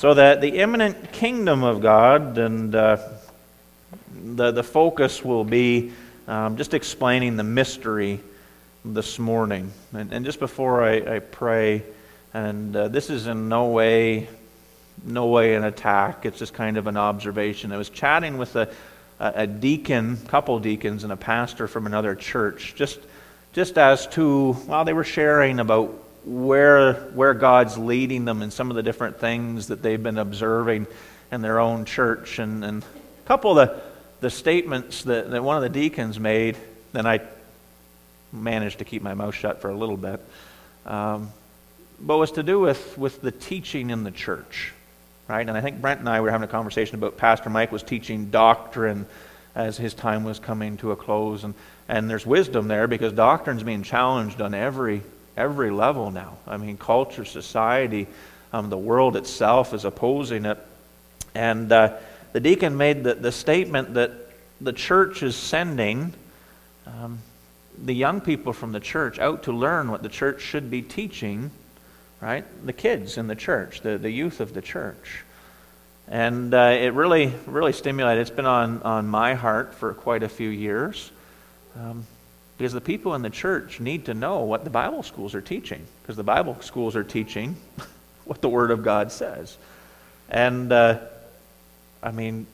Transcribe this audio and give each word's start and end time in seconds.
So 0.00 0.14
that 0.14 0.40
the 0.40 0.60
imminent 0.60 1.12
kingdom 1.12 1.62
of 1.62 1.82
God 1.82 2.38
and 2.38 2.74
uh, 2.74 2.96
the, 4.24 4.50
the 4.50 4.62
focus 4.62 5.22
will 5.22 5.44
be 5.44 5.92
um, 6.26 6.56
just 6.56 6.72
explaining 6.72 7.36
the 7.36 7.44
mystery 7.44 8.20
this 8.82 9.18
morning. 9.18 9.70
And, 9.92 10.10
and 10.10 10.24
just 10.24 10.38
before 10.38 10.82
I, 10.82 11.16
I 11.16 11.18
pray, 11.18 11.82
and 12.32 12.74
uh, 12.74 12.88
this 12.88 13.10
is 13.10 13.26
in 13.26 13.50
no 13.50 13.66
way, 13.66 14.30
no 15.04 15.26
way 15.26 15.54
an 15.54 15.64
attack. 15.64 16.24
It's 16.24 16.38
just 16.38 16.54
kind 16.54 16.78
of 16.78 16.86
an 16.86 16.96
observation. 16.96 17.70
I 17.70 17.76
was 17.76 17.90
chatting 17.90 18.38
with 18.38 18.56
a, 18.56 18.70
a 19.18 19.46
deacon, 19.46 20.16
couple 20.28 20.58
deacons, 20.60 21.04
and 21.04 21.12
a 21.12 21.16
pastor 21.18 21.68
from 21.68 21.84
another 21.84 22.14
church, 22.14 22.74
just 22.74 22.98
just 23.52 23.76
as 23.76 24.06
to 24.06 24.54
while 24.54 24.86
they 24.86 24.94
were 24.94 25.04
sharing 25.04 25.60
about 25.60 25.92
where 26.24 26.94
where 27.14 27.34
God's 27.34 27.78
leading 27.78 28.24
them 28.24 28.42
and 28.42 28.52
some 28.52 28.70
of 28.70 28.76
the 28.76 28.82
different 28.82 29.18
things 29.18 29.68
that 29.68 29.82
they've 29.82 30.02
been 30.02 30.18
observing 30.18 30.86
in 31.32 31.40
their 31.40 31.60
own 31.60 31.84
church, 31.84 32.38
and, 32.38 32.64
and 32.64 32.82
a 32.82 33.28
couple 33.28 33.58
of 33.58 33.68
the 33.68 33.82
the 34.20 34.30
statements 34.30 35.04
that, 35.04 35.30
that 35.30 35.42
one 35.42 35.56
of 35.56 35.62
the 35.62 35.68
deacons 35.68 36.20
made, 36.20 36.56
then 36.92 37.06
I 37.06 37.20
managed 38.32 38.78
to 38.78 38.84
keep 38.84 39.02
my 39.02 39.14
mouth 39.14 39.34
shut 39.34 39.60
for 39.60 39.70
a 39.70 39.74
little 39.74 39.96
bit. 39.96 40.20
Um, 40.86 41.32
but 41.98 42.16
was 42.16 42.32
to 42.32 42.42
do 42.42 42.60
with, 42.60 42.96
with 42.96 43.20
the 43.20 43.30
teaching 43.30 43.90
in 43.90 44.04
the 44.04 44.10
church, 44.10 44.72
right? 45.28 45.46
And 45.46 45.56
I 45.56 45.60
think 45.60 45.80
Brent 45.80 46.00
and 46.00 46.08
I 46.08 46.20
were 46.20 46.30
having 46.30 46.48
a 46.48 46.50
conversation 46.50 46.94
about 46.96 47.16
Pastor 47.16 47.50
Mike 47.50 47.72
was 47.72 47.82
teaching 47.82 48.30
doctrine 48.30 49.06
as 49.54 49.76
his 49.76 49.94
time 49.94 50.24
was 50.24 50.38
coming 50.38 50.76
to 50.78 50.92
a 50.92 50.96
close, 50.96 51.44
and, 51.44 51.54
and 51.88 52.08
there's 52.08 52.24
wisdom 52.24 52.68
there 52.68 52.86
because 52.86 53.12
doctrine's 53.12 53.62
being 53.62 53.82
challenged 53.82 54.40
on 54.40 54.54
every 54.54 55.02
every 55.36 55.70
level 55.70 56.10
now. 56.10 56.38
I 56.46 56.56
mean, 56.56 56.76
culture, 56.76 57.24
society, 57.24 58.06
um, 58.52 58.70
the 58.70 58.78
world 58.78 59.16
itself 59.16 59.74
is 59.74 59.84
opposing 59.84 60.44
it, 60.44 60.58
and 61.34 61.70
uh, 61.70 61.96
the 62.32 62.40
deacon 62.40 62.76
made 62.76 63.04
the, 63.04 63.14
the 63.14 63.32
statement 63.32 63.94
that 63.94 64.12
the 64.60 64.72
church 64.72 65.22
is 65.22 65.36
sending. 65.36 66.12
Um, 66.86 67.18
the 67.82 67.94
young 67.94 68.20
people 68.20 68.52
from 68.52 68.72
the 68.72 68.80
church 68.80 69.18
out 69.18 69.44
to 69.44 69.52
learn 69.52 69.90
what 69.90 70.02
the 70.02 70.08
church 70.08 70.42
should 70.42 70.70
be 70.70 70.82
teaching 70.82 71.50
right? 72.20 72.44
The 72.66 72.72
kids 72.72 73.18
in 73.18 73.26
the 73.26 73.34
church, 73.34 73.80
the, 73.80 73.98
the 73.98 74.10
youth 74.10 74.40
of 74.40 74.54
the 74.54 74.62
church. 74.62 75.24
And 76.08 76.52
uh, 76.52 76.76
it 76.78 76.92
really, 76.92 77.32
really 77.46 77.72
stimulated. 77.72 78.22
It's 78.22 78.30
been 78.30 78.46
on, 78.46 78.82
on 78.82 79.08
my 79.08 79.34
heart 79.34 79.74
for 79.74 79.94
quite 79.94 80.22
a 80.22 80.28
few 80.28 80.48
years. 80.48 81.10
Um, 81.76 82.06
because 82.60 82.74
the 82.74 82.80
people 82.82 83.14
in 83.14 83.22
the 83.22 83.30
church 83.30 83.80
need 83.80 84.04
to 84.04 84.12
know 84.12 84.40
what 84.40 84.64
the 84.64 84.70
Bible 84.70 85.02
schools 85.02 85.34
are 85.34 85.40
teaching. 85.40 85.82
Because 86.02 86.14
the 86.16 86.22
Bible 86.22 86.58
schools 86.60 86.94
are 86.94 87.02
teaching 87.02 87.56
what 88.26 88.42
the 88.42 88.50
Word 88.50 88.70
of 88.70 88.82
God 88.82 89.10
says. 89.10 89.56
And, 90.28 90.70
uh, 90.70 90.98
I 92.02 92.10
mean, 92.10 92.46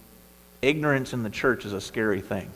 ignorance 0.63 1.13
in 1.13 1.25
the 1.25 1.29
church 1.29 1.65
is 1.65 1.73
a 1.73 1.81
scary 1.81 2.21
thing 2.21 2.49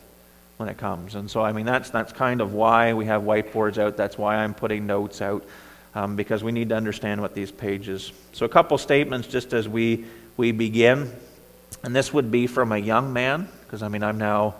when 0.58 0.68
it 0.68 0.78
comes. 0.78 1.16
And 1.16 1.28
so, 1.28 1.42
I 1.42 1.50
mean, 1.50 1.66
that's, 1.66 1.90
that's 1.90 2.12
kind 2.12 2.40
of 2.40 2.52
why 2.52 2.92
we 2.92 3.06
have 3.06 3.22
whiteboards 3.22 3.78
out. 3.78 3.96
That's 3.96 4.16
why 4.16 4.36
I'm 4.36 4.54
putting 4.54 4.86
notes 4.86 5.20
out 5.20 5.44
um, 5.96 6.14
because 6.14 6.44
we 6.44 6.52
need 6.52 6.68
to 6.68 6.76
understand 6.76 7.20
what 7.20 7.34
these 7.34 7.50
pages. 7.50 8.12
So, 8.32 8.46
a 8.46 8.48
couple 8.48 8.78
statements 8.78 9.26
just 9.26 9.54
as 9.54 9.68
we, 9.68 10.04
we 10.36 10.52
begin. 10.52 11.12
And 11.82 11.96
this 11.96 12.12
would 12.12 12.30
be 12.30 12.46
from 12.46 12.70
a 12.70 12.78
young 12.78 13.12
man, 13.12 13.48
because 13.64 13.82
I 13.82 13.88
mean, 13.88 14.04
I'm 14.04 14.18
now 14.18 14.54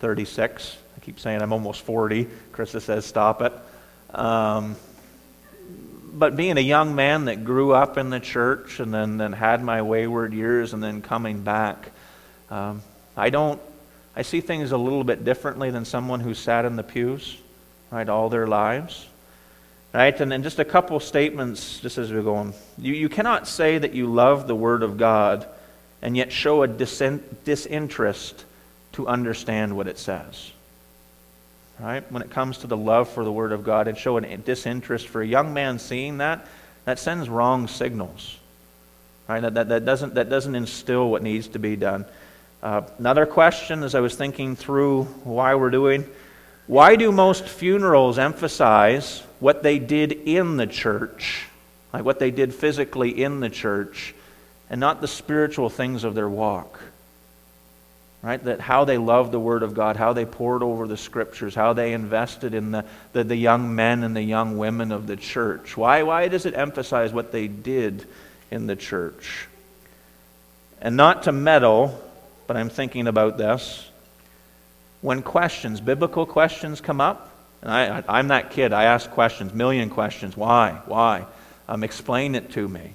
36. 0.00 0.78
I 0.96 1.00
keep 1.00 1.20
saying 1.20 1.42
I'm 1.42 1.52
almost 1.52 1.82
40. 1.82 2.26
Krista 2.52 2.80
says, 2.80 3.04
stop 3.04 3.42
it. 3.42 3.52
Um, 4.14 4.76
but 6.14 6.36
being 6.36 6.56
a 6.56 6.62
young 6.62 6.94
man 6.94 7.24
that 7.24 7.44
grew 7.44 7.72
up 7.72 7.98
in 7.98 8.10
the 8.10 8.20
church 8.20 8.78
and 8.78 8.94
then, 8.94 9.16
then 9.16 9.32
had 9.32 9.62
my 9.62 9.82
wayward 9.82 10.32
years 10.32 10.72
and 10.72 10.82
then 10.82 11.02
coming 11.02 11.42
back, 11.42 11.90
um, 12.50 12.82
I 13.16 13.30
don't, 13.30 13.60
I 14.14 14.22
see 14.22 14.40
things 14.40 14.70
a 14.70 14.76
little 14.76 15.02
bit 15.02 15.24
differently 15.24 15.70
than 15.70 15.84
someone 15.84 16.20
who 16.20 16.34
sat 16.34 16.64
in 16.64 16.76
the 16.76 16.84
pews, 16.84 17.36
right, 17.90 18.08
all 18.08 18.28
their 18.28 18.46
lives. 18.46 19.08
Right? 19.92 20.18
And 20.20 20.30
then 20.30 20.42
just 20.42 20.58
a 20.58 20.64
couple 20.64 20.98
statements 21.00 21.80
just 21.80 21.98
as 21.98 22.12
we're 22.12 22.22
going. 22.22 22.52
You, 22.78 22.94
you 22.94 23.08
cannot 23.08 23.46
say 23.46 23.78
that 23.78 23.92
you 23.92 24.06
love 24.06 24.46
the 24.46 24.54
Word 24.54 24.82
of 24.82 24.96
God 24.96 25.46
and 26.02 26.16
yet 26.16 26.32
show 26.32 26.62
a 26.62 26.68
disinterest 26.68 28.44
to 28.92 29.08
understand 29.08 29.76
what 29.76 29.88
it 29.88 29.98
says. 29.98 30.52
Right? 31.80 32.10
When 32.10 32.22
it 32.22 32.30
comes 32.30 32.58
to 32.58 32.66
the 32.66 32.76
love 32.76 33.08
for 33.08 33.24
the 33.24 33.32
Word 33.32 33.52
of 33.52 33.64
God 33.64 33.88
and 33.88 33.98
show 33.98 34.16
a 34.16 34.36
disinterest 34.36 35.08
for 35.08 35.22
a 35.22 35.26
young 35.26 35.52
man 35.52 35.78
seeing 35.78 36.18
that, 36.18 36.46
that 36.84 36.98
sends 36.98 37.28
wrong 37.28 37.66
signals. 37.66 38.38
Right? 39.28 39.40
That, 39.40 39.54
that, 39.54 39.68
that, 39.70 39.84
doesn't, 39.84 40.14
that 40.14 40.30
doesn't 40.30 40.54
instill 40.54 41.10
what 41.10 41.22
needs 41.22 41.48
to 41.48 41.58
be 41.58 41.76
done. 41.76 42.04
Uh, 42.62 42.82
another 42.98 43.26
question 43.26 43.82
as 43.82 43.94
I 43.94 44.00
was 44.00 44.14
thinking 44.14 44.56
through 44.56 45.04
why 45.24 45.54
we're 45.54 45.70
doing 45.70 46.06
why 46.66 46.96
do 46.96 47.12
most 47.12 47.46
funerals 47.46 48.18
emphasize 48.18 49.22
what 49.38 49.62
they 49.62 49.78
did 49.78 50.12
in 50.12 50.56
the 50.56 50.66
church, 50.66 51.46
like 51.92 52.04
what 52.04 52.18
they 52.18 52.30
did 52.30 52.54
physically 52.54 53.22
in 53.22 53.40
the 53.40 53.50
church, 53.50 54.14
and 54.70 54.80
not 54.80 55.02
the 55.02 55.08
spiritual 55.08 55.68
things 55.68 56.04
of 56.04 56.14
their 56.14 56.28
walk? 56.28 56.80
Right? 58.24 58.42
That 58.42 58.58
how 58.58 58.86
they 58.86 58.96
loved 58.96 59.32
the 59.32 59.38
Word 59.38 59.62
of 59.62 59.74
God, 59.74 59.96
how 59.96 60.14
they 60.14 60.24
poured 60.24 60.62
over 60.62 60.88
the 60.88 60.96
Scriptures, 60.96 61.54
how 61.54 61.74
they 61.74 61.92
invested 61.92 62.54
in 62.54 62.70
the, 62.70 62.86
the, 63.12 63.22
the 63.22 63.36
young 63.36 63.74
men 63.74 64.02
and 64.02 64.16
the 64.16 64.22
young 64.22 64.56
women 64.56 64.92
of 64.92 65.06
the 65.06 65.16
church. 65.16 65.76
Why, 65.76 66.04
why 66.04 66.28
does 66.28 66.46
it 66.46 66.54
emphasize 66.54 67.12
what 67.12 67.32
they 67.32 67.48
did 67.48 68.06
in 68.50 68.66
the 68.66 68.76
church? 68.76 69.46
And 70.80 70.96
not 70.96 71.24
to 71.24 71.32
meddle, 71.32 72.02
but 72.46 72.56
I'm 72.56 72.70
thinking 72.70 73.08
about 73.08 73.36
this 73.36 73.90
when 75.04 75.20
questions, 75.20 75.82
biblical 75.82 76.24
questions 76.24 76.80
come 76.80 76.98
up, 76.98 77.30
and 77.60 77.70
I, 77.70 78.02
I, 78.08 78.20
am 78.20 78.28
that 78.28 78.52
kid, 78.52 78.72
I 78.72 78.84
ask 78.84 79.10
questions, 79.10 79.52
million 79.52 79.90
questions. 79.90 80.34
Why? 80.34 80.80
Why? 80.86 81.26
Um, 81.68 81.84
explain 81.84 82.34
it 82.34 82.52
to 82.52 82.66
me. 82.66 82.80
And 82.80 82.92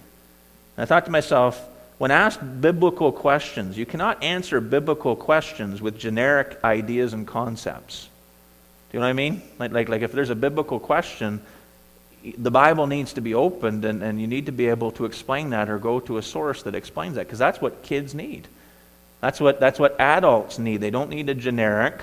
I 0.77 0.85
thought 0.85 1.05
to 1.05 1.11
myself, 1.11 1.63
when 1.99 2.11
asked 2.11 2.61
biblical 2.61 3.11
questions, 3.11 3.77
you 3.77 3.85
cannot 3.85 4.23
answer 4.23 4.61
biblical 4.61 5.17
questions 5.17 5.81
with 5.81 5.99
generic 5.99 6.57
ideas 6.63 7.11
and 7.11 7.27
concepts. 7.27 8.07
Do 8.89 8.97
you 8.97 9.01
know 9.01 9.05
what 9.05 9.09
I 9.09 9.13
mean? 9.13 9.41
Like, 9.59 9.73
like, 9.73 9.89
like 9.89 10.01
if 10.01 10.13
there's 10.13 10.29
a 10.29 10.35
biblical 10.35 10.79
question, 10.79 11.41
the 12.37 12.51
Bible 12.51 12.87
needs 12.87 13.13
to 13.13 13.21
be 13.21 13.33
opened 13.33 13.83
and, 13.83 14.01
and 14.01 14.19
you 14.19 14.27
need 14.27 14.45
to 14.45 14.53
be 14.53 14.67
able 14.67 14.91
to 14.91 15.03
explain 15.03 15.49
that 15.49 15.69
or 15.69 15.77
go 15.77 15.99
to 15.99 16.17
a 16.17 16.21
source 16.21 16.63
that 16.63 16.73
explains 16.73 17.15
that 17.15 17.27
because 17.27 17.37
that's 17.37 17.59
what 17.59 17.83
kids 17.83 18.15
need. 18.15 18.47
That's 19.19 19.41
what, 19.41 19.59
that's 19.59 19.77
what 19.77 19.99
adults 19.99 20.57
need. 20.57 20.77
They 20.77 20.91
don't 20.91 21.09
need 21.09 21.27
a 21.27 21.35
generic. 21.35 22.01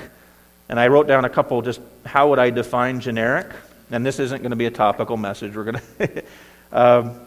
And 0.68 0.78
I 0.78 0.88
wrote 0.88 1.06
down 1.06 1.24
a 1.24 1.30
couple 1.30 1.62
just 1.62 1.80
how 2.04 2.28
would 2.28 2.38
I 2.38 2.50
define 2.50 3.00
generic? 3.00 3.46
And 3.90 4.04
this 4.04 4.18
isn't 4.18 4.42
going 4.42 4.50
to 4.50 4.56
be 4.56 4.66
a 4.66 4.70
topical 4.70 5.16
message. 5.16 5.56
We're 5.56 5.64
going 5.64 5.80
to. 5.98 6.22
um, 6.70 7.20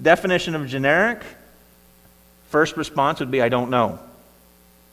definition 0.00 0.56
of 0.56 0.66
generic 0.66 1.22
first 2.52 2.76
response 2.76 3.18
would 3.18 3.30
be 3.30 3.42
I 3.42 3.48
don't 3.48 3.70
know. 3.70 3.98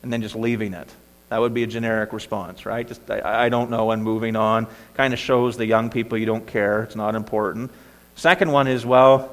And 0.01 0.11
then 0.11 0.21
just 0.21 0.35
leaving 0.35 0.73
it. 0.73 0.87
That 1.29 1.39
would 1.39 1.53
be 1.53 1.61
a 1.61 1.67
generic 1.67 2.11
response, 2.13 2.65
right? 2.65 2.87
Just 2.87 3.01
I, 3.11 3.45
I 3.45 3.49
don't 3.49 3.69
know 3.69 3.91
and 3.91 4.03
moving 4.03 4.35
on. 4.35 4.65
Kind 4.95 5.13
of 5.13 5.19
shows 5.19 5.57
the 5.57 5.65
young 5.65 5.91
people 5.91 6.17
you 6.17 6.25
don't 6.25 6.47
care. 6.47 6.83
It's 6.83 6.95
not 6.95 7.13
important. 7.13 7.69
Second 8.15 8.51
one 8.51 8.67
is, 8.67 8.85
well, 8.85 9.29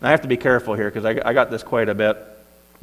I 0.00 0.10
have 0.10 0.22
to 0.22 0.28
be 0.28 0.36
careful 0.36 0.74
here 0.74 0.88
because 0.88 1.04
I, 1.04 1.20
I 1.28 1.32
got 1.32 1.50
this 1.50 1.62
quite 1.62 1.88
a 1.88 1.94
bit 1.94 2.16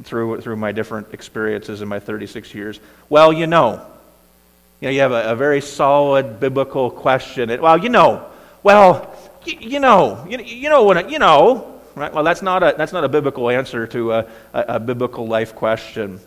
through, 0.02 0.40
through 0.40 0.56
my 0.56 0.72
different 0.72 1.14
experiences 1.14 1.80
in 1.80 1.88
my 1.88 2.00
36 2.00 2.54
years? 2.54 2.80
Well, 3.08 3.32
you 3.32 3.46
know. 3.46 3.86
You 4.80 4.88
know, 4.88 4.90
you 4.90 5.00
have 5.00 5.12
a, 5.12 5.30
a 5.30 5.36
very 5.36 5.60
solid 5.60 6.40
biblical 6.40 6.90
question. 6.90 7.50
It, 7.50 7.62
well, 7.62 7.78
you 7.78 7.88
know. 7.88 8.26
Well, 8.62 9.14
you, 9.44 9.56
you 9.60 9.80
know. 9.80 10.26
You, 10.28 10.38
you 10.38 10.68
know 10.68 10.82
what, 10.82 11.10
you 11.10 11.18
know. 11.18 11.73
Right? 11.94 12.12
Well, 12.12 12.24
that's 12.24 12.42
not 12.42 12.62
a, 12.62 12.74
that's 12.76 12.92
not 12.92 13.04
a 13.04 13.08
biblical 13.08 13.48
answer 13.50 13.86
to 13.88 14.12
a, 14.12 14.26
a, 14.52 14.64
a 14.68 14.80
biblical 14.80 15.26
life 15.26 15.54
question. 15.54 16.20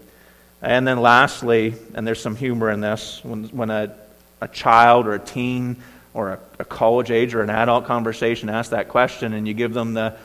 And 0.62 0.88
then 0.88 1.02
lastly, 1.02 1.76
and 1.94 2.08
there's 2.08 2.22
some 2.22 2.36
humor 2.36 2.72
in 2.72 2.80
this, 2.80 3.22
when, 3.24 3.46
when 3.46 3.70
a, 3.70 3.94
a 4.42 4.48
child 4.48 5.08
or 5.08 5.14
a 5.14 5.20
teen 5.20 5.78
or 6.14 6.32
a, 6.32 6.40
a 6.60 6.66
college 6.66 7.12
age 7.12 7.36
or 7.36 7.42
an 7.42 7.50
adult 7.50 7.86
conversation 7.86 8.50
asks 8.50 8.70
that 8.70 8.88
question 8.88 9.34
and 9.34 9.48
you 9.48 9.54
give 9.54 9.74
them 9.74 9.94
the 9.94 10.16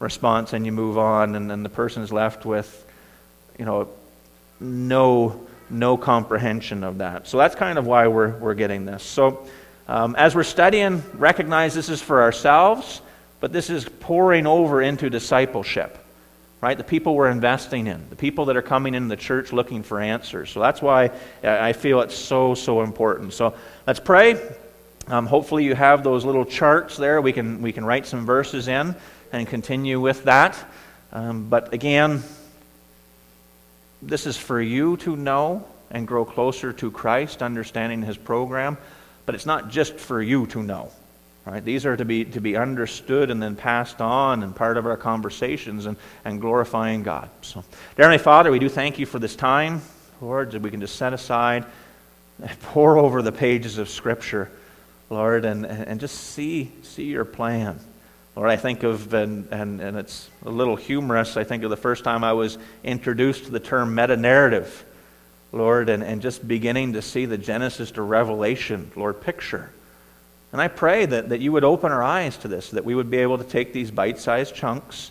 response 0.00 0.52
and 0.52 0.66
you 0.66 0.72
move 0.72 0.98
on, 0.98 1.36
and 1.36 1.48
then 1.48 1.62
the 1.62 1.68
person 1.68 2.02
is 2.02 2.12
left 2.12 2.44
with, 2.44 2.84
you 3.58 3.64
know, 3.64 3.88
no, 4.60 5.46
no 5.70 5.96
comprehension 5.96 6.82
of 6.82 6.98
that. 6.98 7.28
So 7.28 7.38
that's 7.38 7.54
kind 7.54 7.78
of 7.78 7.86
why 7.86 8.08
we're, 8.08 8.36
we're 8.38 8.54
getting 8.54 8.84
this. 8.84 9.04
So 9.04 9.46
um, 9.88 10.14
as 10.16 10.34
we're 10.34 10.44
studying, 10.44 11.02
recognize 11.14 11.74
this 11.74 11.88
is 11.88 12.00
for 12.00 12.22
ourselves, 12.22 13.02
but 13.40 13.52
this 13.52 13.70
is 13.70 13.84
pouring 14.00 14.46
over 14.46 14.82
into 14.82 15.10
discipleship. 15.10 15.98
Right? 16.60 16.78
The 16.78 16.84
people 16.84 17.16
we're 17.16 17.28
investing 17.28 17.88
in, 17.88 18.08
the 18.08 18.14
people 18.14 18.44
that 18.44 18.56
are 18.56 18.62
coming 18.62 18.94
into 18.94 19.08
the 19.08 19.20
church 19.20 19.52
looking 19.52 19.82
for 19.82 20.00
answers. 20.00 20.48
So 20.50 20.60
that's 20.60 20.80
why 20.80 21.10
I 21.42 21.72
feel 21.72 22.02
it's 22.02 22.14
so, 22.14 22.54
so 22.54 22.82
important. 22.82 23.32
So 23.32 23.54
let's 23.84 23.98
pray, 23.98 24.40
Um, 25.08 25.26
hopefully, 25.26 25.64
you 25.64 25.74
have 25.74 26.04
those 26.04 26.24
little 26.24 26.44
charts 26.44 26.96
there. 26.96 27.20
We 27.20 27.32
can, 27.32 27.60
we 27.62 27.72
can 27.72 27.84
write 27.84 28.06
some 28.06 28.24
verses 28.24 28.68
in 28.68 28.94
and 29.32 29.48
continue 29.48 30.00
with 30.00 30.24
that. 30.24 30.56
Um, 31.12 31.48
but 31.48 31.74
again, 31.74 32.22
this 34.00 34.26
is 34.26 34.36
for 34.36 34.60
you 34.62 34.96
to 34.98 35.16
know 35.16 35.64
and 35.90 36.06
grow 36.06 36.24
closer 36.24 36.72
to 36.74 36.90
Christ, 36.90 37.42
understanding 37.42 38.02
his 38.02 38.16
program. 38.16 38.76
But 39.26 39.34
it's 39.34 39.46
not 39.46 39.70
just 39.70 39.94
for 39.94 40.20
you 40.20 40.46
to 40.48 40.62
know. 40.62 40.90
Right? 41.44 41.64
These 41.64 41.86
are 41.86 41.96
to 41.96 42.04
be, 42.04 42.24
to 42.26 42.40
be 42.40 42.56
understood 42.56 43.28
and 43.30 43.42
then 43.42 43.56
passed 43.56 44.00
on 44.00 44.44
and 44.44 44.54
part 44.54 44.76
of 44.76 44.86
our 44.86 44.96
conversations 44.96 45.86
and, 45.86 45.96
and 46.24 46.40
glorifying 46.40 47.02
God. 47.02 47.28
So, 47.40 47.64
dear 47.96 48.04
Heavenly 48.04 48.18
Father, 48.18 48.52
we 48.52 48.60
do 48.60 48.68
thank 48.68 49.00
you 49.00 49.06
for 49.06 49.18
this 49.18 49.34
time, 49.34 49.82
Lord, 50.20 50.52
that 50.52 50.62
we 50.62 50.70
can 50.70 50.80
just 50.80 50.94
set 50.94 51.12
aside, 51.12 51.64
and 52.40 52.60
pour 52.62 52.96
over 52.96 53.22
the 53.22 53.32
pages 53.32 53.78
of 53.78 53.88
Scripture, 53.88 54.52
Lord, 55.10 55.44
and, 55.44 55.66
and 55.66 55.98
just 55.98 56.14
see, 56.16 56.70
see 56.82 57.06
your 57.06 57.24
plan. 57.24 57.80
Lord, 58.36 58.48
I 58.48 58.56
think 58.56 58.84
of, 58.84 59.12
and, 59.12 59.48
and, 59.50 59.80
and 59.80 59.96
it's 59.96 60.30
a 60.46 60.50
little 60.50 60.76
humorous, 60.76 61.36
I 61.36 61.42
think 61.42 61.64
of 61.64 61.70
the 61.70 61.76
first 61.76 62.04
time 62.04 62.22
I 62.22 62.34
was 62.34 62.56
introduced 62.84 63.46
to 63.46 63.50
the 63.50 63.60
term 63.60 63.96
meta 63.96 64.16
narrative, 64.16 64.84
Lord, 65.52 65.88
and, 65.88 66.02
and 66.02 66.22
just 66.22 66.46
beginning 66.46 66.94
to 66.94 67.02
see 67.02 67.26
the 67.26 67.38
Genesis 67.38 67.90
to 67.92 68.02
Revelation, 68.02 68.90
Lord, 68.96 69.20
picture. 69.20 69.70
And 70.50 70.60
I 70.60 70.68
pray 70.68 71.06
that, 71.06 71.28
that 71.28 71.40
you 71.40 71.52
would 71.52 71.64
open 71.64 71.92
our 71.92 72.02
eyes 72.02 72.36
to 72.38 72.48
this, 72.48 72.70
that 72.70 72.84
we 72.84 72.94
would 72.94 73.10
be 73.10 73.18
able 73.18 73.38
to 73.38 73.44
take 73.44 73.72
these 73.72 73.90
bite 73.90 74.18
sized 74.18 74.54
chunks, 74.54 75.10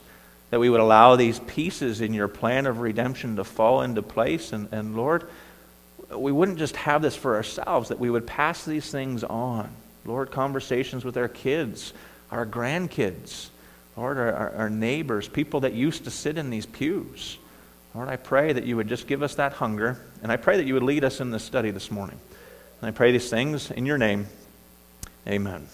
that 0.49 0.59
we 0.59 0.69
would 0.69 0.79
allow 0.79 1.15
these 1.15 1.39
pieces 1.39 2.01
in 2.01 2.13
your 2.13 2.27
plan 2.27 2.65
of 2.65 2.79
redemption 2.79 3.38
to 3.38 3.43
fall 3.43 3.81
into 3.81 4.01
place. 4.01 4.51
And, 4.51 4.67
and 4.71 4.95
Lord, 4.95 5.29
we 6.09 6.31
wouldn't 6.31 6.57
just 6.57 6.75
have 6.75 7.01
this 7.01 7.15
for 7.15 7.35
ourselves, 7.35 7.89
that 7.89 7.99
we 7.99 8.09
would 8.09 8.27
pass 8.27 8.65
these 8.65 8.91
things 8.91 9.23
on. 9.23 9.69
Lord, 10.05 10.31
conversations 10.31 11.05
with 11.05 11.17
our 11.17 11.27
kids 11.27 11.94
our 12.31 12.45
grandkids, 12.45 13.49
Lord, 13.97 14.17
our, 14.17 14.31
our, 14.31 14.55
our 14.55 14.69
neighbors, 14.69 15.27
people 15.27 15.61
that 15.61 15.73
used 15.73 16.05
to 16.05 16.11
sit 16.11 16.37
in 16.37 16.49
these 16.49 16.65
pews. 16.65 17.37
Lord, 17.93 18.07
I 18.07 18.15
pray 18.15 18.53
that 18.53 18.63
you 18.63 18.77
would 18.77 18.88
just 18.88 19.05
give 19.05 19.21
us 19.21 19.35
that 19.35 19.53
hunger, 19.53 19.97
and 20.23 20.31
I 20.31 20.38
pray 20.38 20.57
that 20.57 20.65
you 20.65 20.75
would 20.75 20.83
lead 20.83 21.03
us 21.03 21.19
in 21.19 21.31
this 21.31 21.43
study 21.43 21.71
this 21.71 21.91
morning. 21.91 22.17
And 22.79 22.88
I 22.88 22.91
pray 22.91 23.11
these 23.11 23.29
things 23.29 23.69
in 23.69 23.85
your 23.85 23.97
name. 23.97 24.27
Amen. 25.27 25.67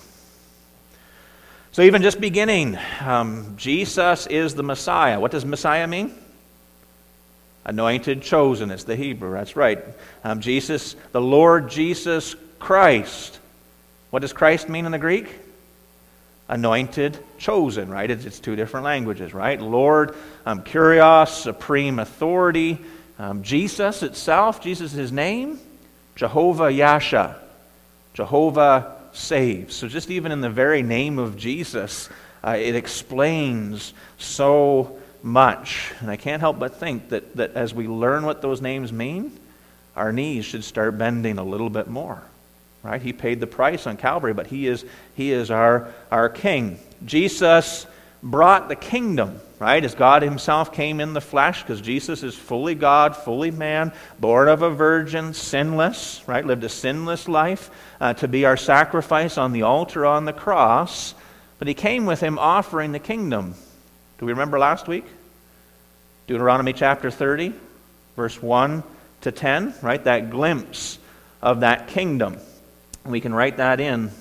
So, 1.71 1.83
even 1.83 2.01
just 2.01 2.19
beginning, 2.19 2.75
um, 3.01 3.53
Jesus 3.55 4.25
is 4.25 4.55
the 4.55 4.63
Messiah. 4.63 5.19
What 5.19 5.29
does 5.29 5.45
Messiah 5.45 5.85
mean? 5.85 6.11
Anointed, 7.65 8.23
chosen. 8.23 8.71
It's 8.71 8.85
the 8.85 8.95
Hebrew. 8.95 9.33
That's 9.33 9.55
right. 9.55 9.83
Um, 10.23 10.41
Jesus, 10.41 10.95
the 11.11 11.21
Lord 11.21 11.69
Jesus 11.69 12.35
Christ. 12.57 13.37
What 14.09 14.21
does 14.21 14.33
Christ 14.33 14.69
mean 14.69 14.87
in 14.87 14.91
the 14.91 14.97
Greek? 14.97 15.27
Anointed, 16.49 17.17
chosen, 17.38 17.89
right? 17.89 18.09
It's, 18.09 18.25
it's 18.25 18.39
two 18.39 18.55
different 18.55 18.85
languages, 18.85 19.33
right? 19.33 19.61
Lord, 19.61 20.15
um, 20.45 20.63
Kurios, 20.63 21.29
supreme 21.29 21.99
authority. 21.99 22.77
Um, 23.19 23.44
Jesus 23.44 24.03
itself, 24.03 24.61
Jesus' 24.61 24.91
his 24.91 25.11
name, 25.11 25.59
Jehovah 26.15 26.71
Yasha, 26.71 27.39
Jehovah 28.13 28.95
saves. 29.13 29.75
So 29.75 29.88
just 29.88 30.09
even 30.09 30.31
in 30.31 30.41
the 30.41 30.49
very 30.49 30.83
name 30.83 31.19
of 31.19 31.38
Jesus, 31.38 32.09
uh, 32.44 32.57
it 32.59 32.75
explains 32.75 33.94
so 34.17 34.97
much. 35.23 35.91
And 35.99 36.09
I 36.09 36.15
can't 36.15 36.39
help 36.39 36.59
but 36.59 36.75
think 36.75 37.09
that, 37.09 37.35
that 37.35 37.53
as 37.55 37.73
we 37.73 37.88
learn 37.88 38.25
what 38.25 38.41
those 38.41 38.61
names 38.61 38.94
mean, 38.94 39.38
our 39.95 40.13
knees 40.13 40.45
should 40.45 40.63
start 40.63 40.97
bending 40.97 41.39
a 41.39 41.44
little 41.44 41.69
bit 41.69 41.88
more 41.88 42.21
right? 42.87 43.01
He 43.01 43.11
paid 43.11 43.41
the 43.41 43.47
price 43.47 43.85
on 43.85 43.97
Calvary, 43.97 44.33
but 44.33 44.47
he 44.47 44.65
is, 44.65 44.85
he 45.15 45.31
is 45.31 45.51
our, 45.51 45.93
our 46.09 46.29
king. 46.29 46.79
Jesus 47.05 47.85
brought 48.23 48.69
the 48.69 48.77
kingdom, 48.77 49.41
right? 49.59 49.83
As 49.83 49.93
God 49.93 50.21
himself 50.21 50.71
came 50.71 51.01
in 51.01 51.13
the 51.13 51.21
flesh, 51.21 51.61
because 51.61 51.81
Jesus 51.81 52.23
is 52.23 52.33
fully 52.33 52.75
God, 52.75 53.15
fully 53.15 53.51
man, 53.51 53.91
born 54.19 54.47
of 54.47 54.61
a 54.61 54.69
virgin, 54.69 55.33
sinless, 55.33 56.23
right? 56.27 56.45
Lived 56.45 56.63
a 56.63 56.69
sinless 56.69 57.27
life 57.27 57.69
uh, 57.99 58.13
to 58.15 58.27
be 58.29 58.45
our 58.45 58.57
sacrifice 58.57 59.37
on 59.37 59.51
the 59.51 59.63
altar 59.63 60.05
on 60.05 60.23
the 60.23 60.33
cross. 60.33 61.13
But 61.59 61.67
he 61.67 61.73
came 61.73 62.05
with 62.05 62.21
him 62.21 62.39
offering 62.39 62.93
the 62.93 62.99
kingdom. 62.99 63.55
Do 64.17 64.25
we 64.25 64.31
remember 64.31 64.59
last 64.59 64.87
week? 64.87 65.05
Deuteronomy 66.27 66.71
chapter 66.71 67.11
30, 67.11 67.53
verse 68.15 68.41
1 68.41 68.81
to 69.21 69.31
10, 69.33 69.73
right? 69.81 70.03
That 70.05 70.29
glimpse 70.29 70.99
of 71.41 71.59
that 71.61 71.89
kingdom. 71.89 72.37
We 73.07 73.21
can 73.21 73.33
write 73.33 73.57
that 73.57 73.80
in 73.80 74.12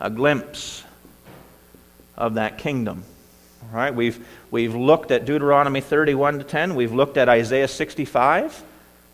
a 0.00 0.08
glimpse 0.08 0.82
of 2.16 2.34
that 2.34 2.56
kingdom. 2.56 3.04
All 3.62 3.76
right, 3.76 3.94
we've, 3.94 4.26
we've 4.50 4.74
looked 4.74 5.10
at 5.10 5.26
Deuteronomy 5.26 5.82
31 5.82 6.38
to 6.38 6.44
10. 6.44 6.74
We've 6.76 6.94
looked 6.94 7.18
at 7.18 7.28
Isaiah 7.28 7.68
65, 7.68 8.62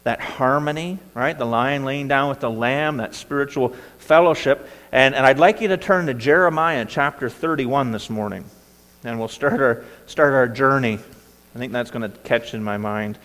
that 0.04 0.20
harmony, 0.20 1.00
right? 1.14 1.36
The 1.36 1.44
lion 1.44 1.84
laying 1.84 2.06
down 2.06 2.28
with 2.28 2.38
the 2.38 2.50
lamb, 2.50 2.98
that 2.98 3.16
spiritual 3.16 3.74
fellowship. 3.98 4.68
And, 4.92 5.16
and 5.16 5.26
I'd 5.26 5.40
like 5.40 5.60
you 5.60 5.68
to 5.68 5.76
turn 5.76 6.06
to 6.06 6.14
Jeremiah 6.14 6.86
chapter 6.88 7.28
31 7.28 7.90
this 7.90 8.08
morning. 8.08 8.44
And 9.02 9.18
we'll 9.18 9.26
start 9.26 9.60
our, 9.60 9.84
start 10.06 10.32
our 10.32 10.46
journey. 10.46 11.00
I 11.56 11.58
think 11.58 11.72
that's 11.72 11.90
going 11.90 12.08
to 12.08 12.16
catch 12.20 12.54
in 12.54 12.62
my 12.62 12.76
mind. 12.76 13.18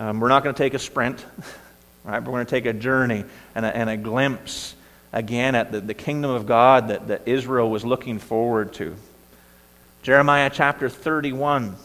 Um, 0.00 0.18
we're 0.18 0.28
not 0.28 0.42
going 0.42 0.54
to 0.54 0.60
take 0.60 0.74
a 0.74 0.80
sprint, 0.80 1.24
right? 2.04 2.18
We're 2.18 2.32
going 2.32 2.46
to 2.46 2.50
take 2.50 2.66
a 2.66 2.72
journey 2.72 3.24
and 3.54 3.64
a, 3.64 3.76
and 3.76 3.88
a 3.88 3.96
glimpse 3.96 4.74
again 5.12 5.54
at 5.54 5.72
the, 5.72 5.80
the 5.80 5.94
kingdom 5.94 6.30
of 6.30 6.46
God 6.46 6.88
that, 6.88 7.08
that 7.08 7.22
Israel 7.26 7.70
was 7.70 7.84
looking 7.84 8.18
forward 8.18 8.72
to. 8.74 8.96
Jeremiah 10.02 10.50
chapter 10.52 10.88
31. 10.88 11.76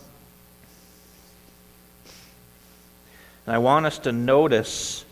And 3.45 3.55
I 3.55 3.57
want 3.57 3.85
us 3.85 3.99
to 3.99 4.11
notice 4.11 5.05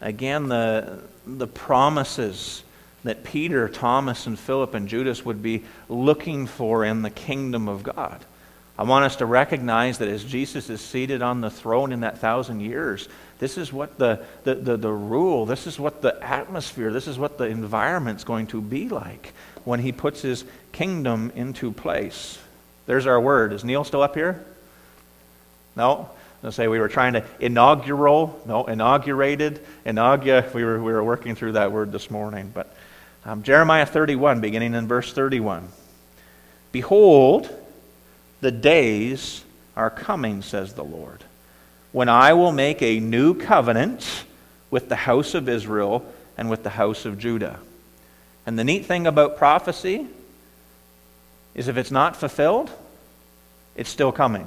again 0.00 0.48
the, 0.48 1.00
the 1.26 1.46
promises 1.46 2.62
that 3.04 3.24
Peter, 3.24 3.68
Thomas, 3.68 4.26
and 4.26 4.38
Philip 4.38 4.74
and 4.74 4.88
Judas 4.88 5.24
would 5.24 5.42
be 5.42 5.64
looking 5.88 6.46
for 6.46 6.84
in 6.84 7.02
the 7.02 7.10
kingdom 7.10 7.68
of 7.68 7.82
God. 7.82 8.24
I 8.78 8.84
want 8.84 9.04
us 9.04 9.16
to 9.16 9.26
recognize 9.26 9.98
that 9.98 10.08
as 10.08 10.24
Jesus 10.24 10.70
is 10.70 10.80
seated 10.80 11.22
on 11.22 11.40
the 11.40 11.50
throne 11.50 11.92
in 11.92 12.00
that 12.00 12.18
thousand 12.18 12.60
years, 12.60 13.08
this 13.42 13.58
is 13.58 13.72
what 13.72 13.98
the, 13.98 14.24
the, 14.44 14.54
the, 14.54 14.76
the, 14.76 14.92
rule, 14.92 15.46
this 15.46 15.66
is 15.66 15.76
what 15.76 16.00
the 16.00 16.16
atmosphere, 16.22 16.92
this 16.92 17.08
is 17.08 17.18
what 17.18 17.38
the 17.38 17.44
environment's 17.46 18.22
going 18.22 18.46
to 18.46 18.60
be 18.60 18.88
like 18.88 19.32
when 19.64 19.80
he 19.80 19.90
puts 19.90 20.22
his 20.22 20.44
kingdom 20.70 21.32
into 21.34 21.72
place. 21.72 22.38
There's 22.86 23.04
our 23.04 23.20
word. 23.20 23.52
Is 23.52 23.64
Neil 23.64 23.82
still 23.82 24.00
up 24.00 24.14
here? 24.14 24.44
No? 25.74 26.08
I'll 26.44 26.52
say 26.52 26.68
we 26.68 26.78
were 26.78 26.86
trying 26.86 27.14
to 27.14 27.24
inaugural, 27.40 28.40
no, 28.46 28.64
inaugurated, 28.66 29.58
inaugura. 29.84 30.54
We 30.54 30.62
were, 30.62 30.80
we 30.80 30.92
were 30.92 31.02
working 31.02 31.34
through 31.34 31.52
that 31.52 31.72
word 31.72 31.90
this 31.90 32.12
morning. 32.12 32.52
But 32.54 32.72
um, 33.24 33.42
Jeremiah 33.42 33.86
31, 33.86 34.40
beginning 34.40 34.74
in 34.74 34.86
verse 34.86 35.12
31. 35.12 35.66
Behold, 36.70 37.50
the 38.40 38.52
days 38.52 39.42
are 39.74 39.90
coming, 39.90 40.42
says 40.42 40.74
the 40.74 40.84
Lord 40.84 41.24
when 41.92 42.08
I 42.08 42.32
will 42.32 42.52
make 42.52 42.82
a 42.82 43.00
new 43.00 43.34
covenant 43.34 44.24
with 44.70 44.88
the 44.88 44.96
house 44.96 45.34
of 45.34 45.48
Israel 45.48 46.04
and 46.36 46.50
with 46.50 46.62
the 46.62 46.70
house 46.70 47.04
of 47.04 47.18
Judah. 47.18 47.58
And 48.46 48.58
the 48.58 48.64
neat 48.64 48.86
thing 48.86 49.06
about 49.06 49.36
prophecy 49.36 50.08
is 51.54 51.68
if 51.68 51.76
it's 51.76 51.90
not 51.90 52.16
fulfilled, 52.16 52.70
it's 53.76 53.90
still 53.90 54.12
coming. 54.12 54.44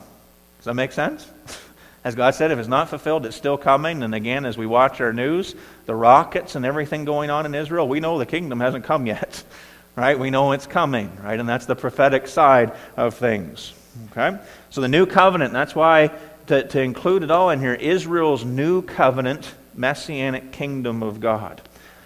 Does 0.58 0.66
that 0.66 0.74
make 0.74 0.92
sense? 0.92 1.30
As 2.04 2.14
God 2.14 2.36
said, 2.36 2.52
if 2.52 2.60
it's 2.60 2.68
not 2.68 2.90
fulfilled, 2.90 3.26
it's 3.26 3.36
still 3.36 3.58
coming. 3.58 4.04
And 4.04 4.14
again, 4.14 4.46
as 4.46 4.60
we 4.60 4.68
watch 4.68 5.02
our 5.02 5.12
news, 5.12 5.56
the 5.88 5.96
rockets 5.96 6.54
and 6.56 6.64
everything 6.64 7.04
going 7.04 7.32
on 7.32 7.48
in 7.48 7.56
Israel, 7.56 7.88
we 7.88 8.00
know 8.00 8.20
the 8.20 8.28
kingdom 8.28 8.60
hasn't 8.60 8.86
come 8.86 9.06
yet. 9.06 9.44
Right? 9.98 10.20
We 10.20 10.30
know 10.30 10.52
it's 10.52 10.68
coming, 10.68 11.10
right? 11.24 11.40
And 11.40 11.48
that's 11.48 11.68
the 11.68 11.76
prophetic 11.78 12.28
side 12.28 12.74
of 12.98 13.16
things. 13.16 13.72
Okay? 14.12 14.38
So 14.70 14.82
the 14.82 14.90
new 14.90 15.06
covenant, 15.06 15.54
that's 15.54 15.74
why 15.74 16.12
to, 16.48 16.68
to 16.68 16.82
include 16.82 17.24
it 17.24 17.32
all 17.32 17.50
in 17.50 17.60
here 17.60 17.74
Israel's 17.74 18.46
new 18.46 18.82
covenant, 18.82 19.54
messianic 19.76 20.52
kingdom 20.52 21.04
of 21.04 21.20
God. 21.20 21.62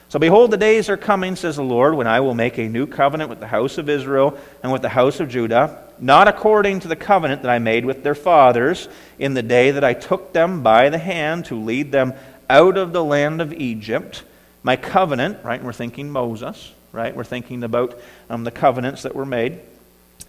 So 0.10 0.17
behold, 0.17 0.50
the 0.50 0.58
days 0.58 0.89
are 0.89 0.98
coming, 0.98 1.36
says 1.36 1.58
the 1.58 1.63
Lord, 1.63 1.93
when 1.93 2.08
I 2.08 2.19
will 2.22 2.34
make 2.34 2.58
a 2.58 2.67
new 2.67 2.88
covenant 2.88 3.29
with 3.29 3.39
the 3.39 3.48
house 3.48 3.77
of 3.77 3.89
Israel 3.89 4.39
and 4.63 4.72
with 4.72 4.81
the 4.81 4.89
house 4.89 5.19
of 5.19 5.29
Judah, 5.29 5.84
not 6.00 6.27
according 6.27 6.79
to 6.79 6.88
the 6.88 6.96
covenant 6.96 7.43
that 7.43 7.51
I 7.51 7.60
made 7.60 7.86
with 7.86 8.01
their 8.01 8.15
fathers 8.15 8.88
in 9.19 9.36
the 9.36 9.43
day 9.43 9.69
that 9.69 9.84
I 9.84 9.93
took 9.93 10.34
them 10.34 10.63
by 10.63 10.89
the 10.89 10.98
hand 10.98 11.46
to 11.46 11.55
lead 11.55 11.91
them 11.91 12.13
out 12.50 12.75
of 12.75 12.91
the 12.91 13.03
land 13.03 13.39
of 13.39 13.53
Egypt. 13.53 14.24
My 14.63 14.75
covenant, 14.75 15.43
right? 15.43 15.58
And 15.58 15.65
we're 15.65 15.74
thinking 15.74 16.10
Moses, 16.10 16.74
right? 16.91 17.15
We're 17.15 17.24
thinking 17.24 17.63
about 17.63 18.00
um, 18.31 18.43
the 18.43 18.51
covenants 18.51 19.03
that 19.03 19.13
were 19.13 19.27
made. 19.27 19.60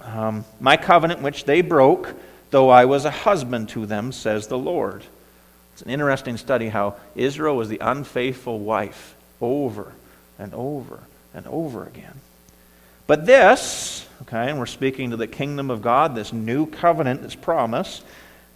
Um, 0.02 0.45
my 0.61 0.76
covenant, 0.76 1.23
which 1.23 1.45
they 1.45 1.62
broke 1.62 2.14
though 2.50 2.69
I 2.69 2.85
was 2.85 3.04
a 3.04 3.11
husband 3.11 3.69
to 3.71 3.87
them, 3.87 4.12
says 4.12 4.47
the 4.47 4.59
Lord. 4.59 5.04
It's 5.73 5.83
an 5.83 5.90
interesting 5.90 6.37
study 6.37 6.69
how 6.69 6.97
Israel 7.14 7.57
was 7.57 7.69
the 7.69 7.78
unfaithful 7.80 8.59
wife 8.59 9.14
over 9.40 9.92
and 10.38 10.52
over 10.54 11.00
and 11.35 11.47
over 11.47 11.85
again. 11.85 12.21
But 13.07 13.26
this, 13.26 14.07
okay, 14.23 14.50
and 14.50 14.59
we're 14.59 14.66
speaking 14.66 15.11
to 15.11 15.16
the 15.16 15.26
kingdom 15.26 15.71
of 15.71 15.83
God, 15.83 16.14
this 16.14 16.33
new 16.33 16.66
covenant, 16.66 17.23
this 17.23 17.35
promise, 17.35 18.02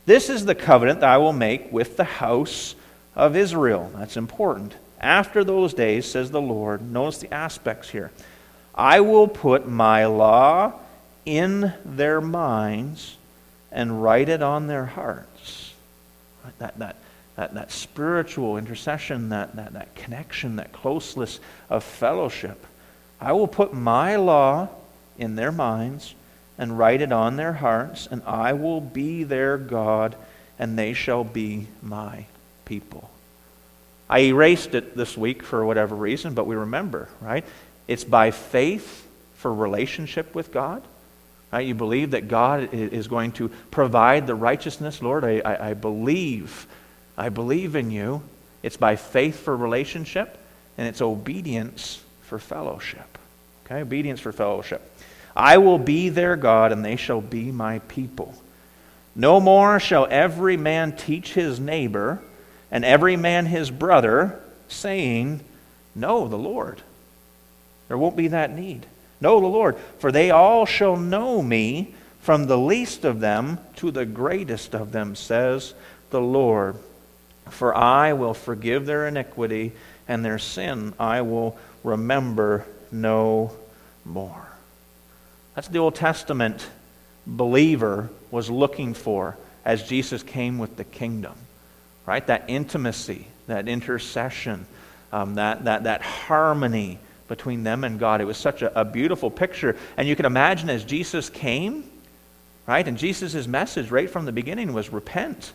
this 0.07 0.29
is 0.29 0.45
the 0.45 0.55
covenant 0.55 1.01
that 1.01 1.09
I 1.09 1.19
will 1.19 1.33
make 1.33 1.73
with 1.73 1.97
the 1.97 2.05
house 2.05 2.75
of 3.17 3.37
Israel. 3.37 3.91
That's 3.97 4.17
important. 4.17 4.75
After 5.01 5.45
those 5.45 5.75
days, 5.75 6.11
says 6.11 6.31
the 6.31 6.41
Lord, 6.41 6.83
notice 6.83 7.19
the 7.19 7.33
aspects 7.33 7.91
here. 7.91 8.11
I 8.75 9.01
will 9.01 9.29
put 9.29 9.69
my 9.69 10.07
law 10.07 10.75
in 11.25 11.73
their 11.85 12.21
minds 12.21 13.17
and 13.75 14.03
write 14.03 14.29
it 14.31 14.41
on 14.41 14.69
their 14.69 14.87
hearts. 14.87 15.75
That, 16.59 16.79
that, 16.79 16.97
that, 17.37 17.55
that 17.55 17.73
spiritual 17.73 18.57
intercession, 18.57 19.31
that, 19.31 19.57
that, 19.57 19.73
that 19.75 19.95
connection, 19.97 20.57
that 20.57 20.73
closeness 20.73 21.41
of 21.69 21.83
fellowship. 21.83 22.67
I 23.21 23.33
will 23.33 23.49
put 23.49 23.75
my 23.75 24.17
law 24.17 24.69
in 25.19 25.35
their 25.35 25.53
minds 25.53 26.15
and 26.57 26.79
write 26.79 27.03
it 27.03 27.11
on 27.11 27.37
their 27.37 27.55
hearts, 27.55 28.07
and 28.09 28.23
I 28.25 28.53
will 28.53 28.81
be 28.81 29.25
their 29.25 29.59
God, 29.59 30.15
and 30.59 30.79
they 30.79 30.93
shall 30.93 31.25
be 31.25 31.67
my 31.83 32.27
people. 32.65 33.11
I 34.09 34.21
erased 34.21 34.75
it 34.75 34.97
this 34.97 35.17
week 35.17 35.43
for 35.43 35.65
whatever 35.65 35.97
reason, 35.97 36.35
but 36.35 36.47
we 36.47 36.55
remember, 36.55 37.09
right? 37.21 37.45
It's 37.89 38.05
by 38.05 38.31
faith 38.31 39.07
for 39.37 39.53
relationship 39.53 40.35
with 40.35 40.53
God. 40.53 40.83
Right? 41.55 41.69
You 41.69 41.75
believe 41.77 42.11
that 42.11 42.27
God 42.27 42.71
is 42.73 43.07
going 43.07 43.31
to 43.33 43.49
provide 43.71 44.27
the 44.27 44.35
righteousness. 44.35 45.01
Lord, 45.01 45.25
I, 45.25 45.39
I, 45.39 45.71
I 45.71 45.75
believe. 45.75 46.67
I 47.17 47.29
believe 47.29 47.77
in 47.77 47.93
you. 47.93 48.25
It's 48.65 48.77
by 48.77 48.97
faith 48.97 49.39
for 49.39 49.57
relationship, 49.57 50.37
and 50.77 50.89
it's 50.89 51.01
obedience 51.01 52.03
for 52.23 52.41
fellowship. 52.41 53.19
Okay? 53.65 53.83
Obedience 53.83 54.19
for 54.19 54.33
fellowship. 54.33 54.83
I 55.37 55.59
will 55.59 55.79
be 55.79 56.09
their 56.09 56.35
God, 56.35 56.73
and 56.73 56.85
they 56.85 56.97
shall 56.97 57.21
be 57.21 57.53
my 57.53 57.79
people. 57.79 58.35
No 59.15 59.39
more 59.39 59.79
shall 59.79 60.09
every 60.11 60.57
man 60.57 60.97
teach 60.97 61.35
his 61.35 61.61
neighbor 61.61 62.21
and 62.73 62.85
every 62.85 63.17
man 63.17 63.47
his 63.47 63.71
brother, 63.71 64.41
saying, 64.67 65.39
Know 65.95 66.27
the 66.27 66.37
Lord. 66.37 66.83
There 67.87 67.97
won't 67.97 68.17
be 68.17 68.27
that 68.27 68.51
need. 68.51 68.87
Know 69.21 69.41
the 69.41 69.47
Lord, 69.47 69.77
for 69.99 70.13
they 70.13 70.31
all 70.31 70.67
shall 70.67 70.97
know 70.97 71.43
me, 71.43 71.95
from 72.21 72.47
the 72.47 72.59
least 72.59 73.05
of 73.05 73.21
them 73.21 73.59
to 73.77 73.91
the 73.91 74.07
greatest 74.07 74.75
of 74.75 74.93
them, 74.93 75.15
says 75.15 75.75
the 76.11 76.21
Lord. 76.21 76.77
For 77.51 77.77
I 77.77 78.15
will 78.15 78.35
forgive 78.35 78.87
their 78.87 79.07
iniquity, 79.07 79.73
and 80.09 80.25
their 80.25 80.39
sin 80.39 80.95
I 80.99 81.21
will 81.21 81.59
remember 81.83 82.65
no 82.91 83.53
more. 84.05 84.49
That's 85.55 85.69
the 85.69 85.79
Old 85.79 85.95
Testament 85.95 86.67
believer 87.27 88.09
was 88.31 88.51
looking 88.51 88.95
for 88.95 89.37
as 89.65 89.83
Jesus 89.83 90.23
came 90.23 90.59
with 90.59 90.77
the 90.77 90.85
kingdom. 90.85 91.35
Right? 92.07 92.27
That 92.27 92.45
intimacy, 92.49 93.27
that 93.47 93.69
intercession, 93.69 94.67
um, 95.13 95.37
that, 95.37 95.65
that, 95.65 95.85
that 95.85 96.03
harmony 96.03 96.99
between 97.29 97.65
them 97.65 97.85
and 97.85 97.99
God. 97.99 98.21
It 98.21 98.27
was 98.27 98.37
such 98.37 98.63
a, 98.63 98.81
a 98.81 98.85
beautiful 98.85 99.31
picture. 99.31 99.77
And 99.97 100.07
you 100.07 100.17
can 100.17 100.27
imagine 100.27 100.71
as 100.71 100.85
Jesus 100.85 101.31
came, 101.31 101.91
right? 102.67 102.87
And 102.87 102.99
Jesus' 102.99 103.47
message 103.47 103.91
right 103.91 104.11
from 104.11 104.25
the 104.25 104.33
beginning 104.33 104.73
was 104.73 104.93
repent. 104.93 105.53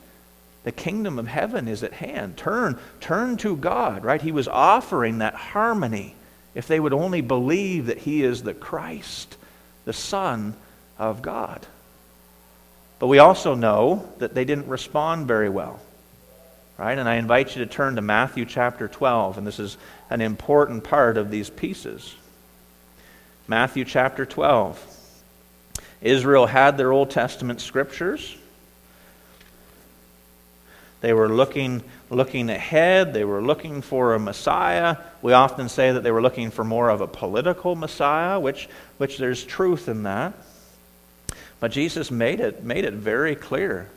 The 0.63 0.71
kingdom 0.71 1.19
of 1.19 1.27
heaven 1.27 1.67
is 1.67 1.83
at 1.83 1.93
hand. 1.93 2.37
Turn, 2.37 2.77
turn 2.99 3.37
to 3.37 3.55
God, 3.55 4.03
right? 4.03 4.21
He 4.21 4.31
was 4.31 4.47
offering 4.47 5.19
that 5.19 5.35
harmony 5.35 6.15
if 6.55 6.67
they 6.67 6.79
would 6.79 6.93
only 6.93 7.21
believe 7.21 7.85
that 7.85 7.99
he 7.99 8.23
is 8.23 8.43
the 8.43 8.53
Christ 8.53 9.37
the 9.89 9.93
Son 9.93 10.53
of 10.99 11.23
God. 11.23 11.65
But 12.99 13.07
we 13.07 13.17
also 13.17 13.55
know 13.55 14.07
that 14.19 14.35
they 14.35 14.45
didn't 14.45 14.67
respond 14.67 15.27
very 15.27 15.49
well. 15.49 15.79
Right? 16.79 16.97
And 16.97 17.09
I 17.09 17.15
invite 17.15 17.57
you 17.57 17.65
to 17.65 17.69
turn 17.69 17.97
to 17.97 18.01
Matthew 18.01 18.45
chapter 18.45 18.87
12, 18.87 19.37
and 19.37 19.45
this 19.45 19.59
is 19.59 19.75
an 20.09 20.21
important 20.21 20.85
part 20.85 21.17
of 21.17 21.29
these 21.29 21.49
pieces. 21.49 22.15
Matthew 23.49 23.83
chapter 23.83 24.25
12. 24.25 24.81
Israel 26.01 26.45
had 26.45 26.77
their 26.77 26.93
Old 26.93 27.09
Testament 27.09 27.59
scriptures. 27.59 28.33
They 31.01 31.11
were 31.11 31.27
looking, 31.27 31.83
looking 32.09 32.49
ahead. 32.49 33.13
They 33.13 33.25
were 33.25 33.41
looking 33.41 33.81
for 33.81 34.13
a 34.13 34.19
Messiah. 34.19 34.95
We 35.21 35.33
often 35.33 35.67
say 35.67 35.91
that 35.91 36.03
they 36.03 36.11
were 36.11 36.21
looking 36.21 36.49
for 36.49 36.63
more 36.63 36.87
of 36.87 37.01
a 37.01 37.07
political 37.07 37.75
Messiah, 37.75 38.39
which, 38.39 38.69
which 38.97 39.17
there's 39.17 39.43
truth 39.43 39.89
in 39.89 40.03
that. 40.03 40.31
But 41.59 41.71
Jesus 41.73 42.09
made 42.09 42.39
it, 42.39 42.63
made 42.63 42.85
it 42.85 42.93
very 42.93 43.35
clear. 43.35 43.89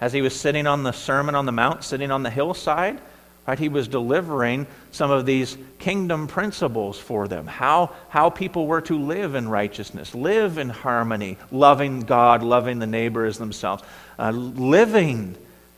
As 0.00 0.12
he 0.12 0.20
was 0.20 0.38
sitting 0.38 0.66
on 0.66 0.82
the 0.82 0.92
Sermon 0.92 1.34
on 1.34 1.46
the 1.46 1.52
Mount, 1.52 1.82
sitting 1.82 2.10
on 2.10 2.22
the 2.22 2.30
hillside, 2.30 3.00
right, 3.46 3.58
he 3.58 3.68
was 3.68 3.88
delivering 3.88 4.66
some 4.90 5.10
of 5.10 5.24
these 5.24 5.56
kingdom 5.78 6.26
principles 6.26 6.98
for 6.98 7.28
them. 7.28 7.46
How, 7.46 7.92
how 8.08 8.28
people 8.30 8.66
were 8.66 8.82
to 8.82 8.98
live 8.98 9.34
in 9.34 9.48
righteousness, 9.48 10.14
live 10.14 10.58
in 10.58 10.68
harmony, 10.68 11.38
loving 11.50 12.00
God, 12.00 12.42
loving 12.42 12.78
the 12.78 12.86
neighbor 12.86 13.24
as 13.24 13.38
themselves, 13.38 13.82
uh, 14.18 14.30
living 14.30 15.36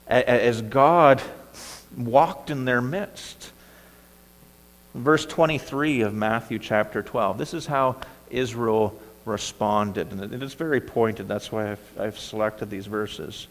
as 0.08 0.62
God 0.62 1.22
walked 1.96 2.50
in 2.50 2.64
their 2.64 2.80
midst. 2.80 3.52
Verse 4.94 5.26
23 5.26 6.00
of 6.00 6.14
Matthew 6.14 6.58
chapter 6.58 7.02
12. 7.02 7.38
This 7.38 7.54
is 7.54 7.66
how 7.66 7.96
Israel 8.30 8.98
responded. 9.24 10.10
And 10.10 10.32
it 10.32 10.42
is 10.42 10.54
very 10.54 10.80
pointed. 10.80 11.28
That's 11.28 11.52
why 11.52 11.72
I've, 11.72 11.98
I've 11.98 12.18
selected 12.18 12.70
these 12.70 12.86
verses. 12.86 13.46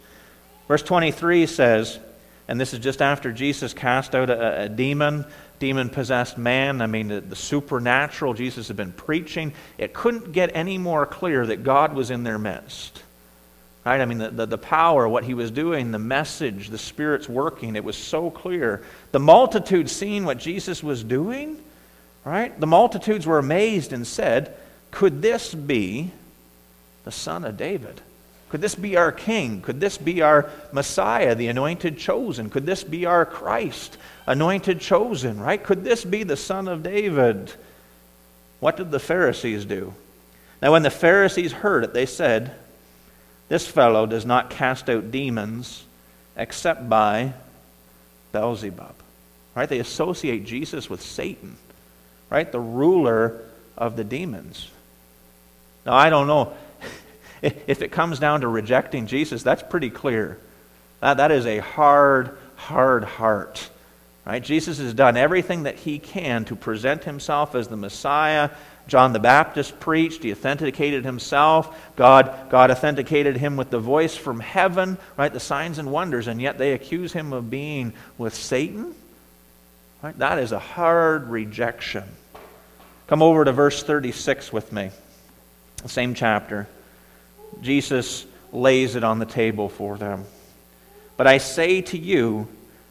Verse 0.68 0.84
23 0.84 1.46
says, 1.46 2.00
and 2.48 2.60
this 2.60 2.74
is 2.74 2.80
just 2.80 3.02
after 3.02 3.32
Jesus 3.32 3.74
cast 3.74 4.16
out 4.16 4.30
a, 4.30 4.64
a 4.64 4.70
demon, 4.70 5.26
demon 5.60 5.90
possessed 5.90 6.38
man. 6.38 6.82
I 6.82 6.88
mean, 6.88 7.10
the, 7.10 7.22
the, 7.22 7.36
supernatural 7.36 8.34
Jesus 8.34 8.68
had 8.70 8.78
been 8.78 8.94
preaching. 8.94 9.54
It 9.78 9.94
couldn't 9.94 10.32
get 10.32 10.52
any 10.54 10.78
more 10.78 11.06
clear 11.06 11.46
that 11.46 11.64
God 11.64 11.94
was 11.94 12.10
in 12.10 12.24
their 12.24 12.40
midst. 12.40 13.04
Right? 13.86 14.00
I 14.00 14.06
mean, 14.06 14.18
the, 14.18 14.30
the, 14.30 14.46
the, 14.46 14.58
power, 14.58 15.08
what 15.08 15.24
he 15.24 15.34
was 15.34 15.52
doing, 15.52 15.92
the 15.92 16.00
message, 16.00 16.70
the 16.70 16.78
Spirit's 16.78 17.28
working, 17.28 17.76
it 17.76 17.84
was 17.84 17.98
so 17.98 18.30
clear. 18.30 18.84
The 19.12 19.20
multitude 19.20 19.90
seeing 19.90 20.26
what 20.26 20.38
Jesus 20.38 20.84
was 20.84 21.04
doing, 21.04 21.62
right? 22.26 22.58
The 22.60 22.68
multitudes 22.68 23.26
were 23.26 23.40
amazed 23.40 23.94
and 23.94 24.06
said, 24.06 24.56
Could 24.92 25.22
this 25.22 25.54
be 25.54 26.12
the 27.04 27.12
Son 27.12 27.46
of 27.46 27.56
David? 27.56 28.02
Could 28.50 28.62
this 28.62 28.76
be 28.76 28.96
our 28.96 29.12
King? 29.12 29.62
Could 29.62 29.80
this 29.80 29.98
be 29.98 30.22
our 30.22 30.50
Messiah, 30.72 31.36
the 31.36 31.48
anointed 31.48 31.98
chosen? 31.98 32.50
Could 32.50 32.66
this 32.66 32.84
be 32.84 33.06
our 33.06 33.26
Christ, 33.26 33.98
anointed 34.26 34.80
chosen, 34.80 35.40
right? 35.40 35.62
Could 35.62 35.84
this 35.84 36.06
be 36.06 36.24
the 36.24 36.38
Son 36.38 36.68
of 36.68 36.84
David? 36.84 37.52
What 38.60 38.78
did 38.78 38.92
the 38.92 39.00
Pharisees 39.00 39.66
do? 39.66 39.94
Now, 40.62 40.72
when 40.72 40.84
the 40.84 40.90
Pharisees 40.90 41.52
heard 41.52 41.84
it, 41.84 41.94
they 41.94 42.06
said, 42.06 42.56
this 43.50 43.68
fellow 43.68 44.06
does 44.06 44.26
not 44.26 44.50
cast 44.50 44.90
out 44.90 45.12
demons 45.12 45.84
except 46.36 46.90
by 46.90 47.34
Beelzebub. 48.32 48.96
Right? 49.56 49.70
They 49.70 49.80
associate 49.80 50.46
Jesus 50.46 50.90
with 50.90 51.02
Satan, 51.02 51.58
right? 52.30 52.52
The 52.52 52.60
ruler 52.60 53.42
of 53.78 53.96
the 53.96 54.04
demons. 54.04 54.70
Now, 55.86 55.94
I 55.94 56.10
don't 56.10 56.28
know. 56.28 56.56
If 57.42 57.82
it 57.82 57.92
comes 57.92 58.20
down 58.20 58.42
to 58.42 58.48
rejecting 58.48 59.08
Jesus, 59.08 59.44
that's 59.44 59.64
pretty 59.64 59.90
clear. 59.90 60.38
That, 61.00 61.18
that 61.18 61.32
is 61.32 61.46
a 61.46 61.60
hard, 61.60 62.38
hard 62.56 63.04
heart. 63.04 63.70
Right? 64.26 64.44
Jesus 64.44 64.80
has 64.80 64.94
done 64.94 65.16
everything 65.16 65.64
that 65.64 65.76
he 65.76 66.00
can 66.00 66.46
to 66.46 66.56
present 66.56 67.04
himself 67.04 67.56
as 67.56 67.68
the 67.68 67.78
Messiah, 67.78 68.50
John 68.88 69.14
the 69.14 69.20
Baptist 69.20 69.80
preached. 69.80 70.24
He 70.24 70.32
authenticated 70.32 71.06
himself. 71.06 71.78
God, 71.96 72.50
God 72.50 72.72
authenticated 72.72 73.38
him 73.38 73.58
with 73.58 73.70
the 73.70 73.80
voice 73.80 74.16
from 74.16 74.40
heaven, 74.40 74.98
right? 75.18 75.32
The 75.32 75.40
signs 75.40 75.78
and 75.78 75.92
wonders, 75.92 76.28
and 76.28 76.42
yet 76.42 76.58
they 76.58 76.74
accuse 76.74 77.14
him 77.14 77.34
of 77.34 77.50
being 77.50 77.94
with 78.18 78.34
Satan. 78.34 78.96
Right? 80.02 80.18
That 80.20 80.40
is 80.40 80.52
a 80.52 80.60
hard 80.60 81.30
rejection. 81.30 82.04
Come 83.08 83.22
over 83.22 83.44
to 83.46 83.52
verse 83.52 83.84
36 83.84 84.52
with 84.52 84.72
me. 84.72 84.92
The 85.84 85.90
same 85.90 86.14
chapter. 86.14 86.68
Jesus 87.62 88.26
lays 88.52 88.96
it 88.96 89.04
on 89.04 89.20
the 89.20 89.26
table 89.26 89.70
for 89.70 89.98
them. 89.98 90.26
But 91.16 91.28
I 91.28 91.40
say 91.40 91.82
to 91.82 91.98
you 91.98 92.48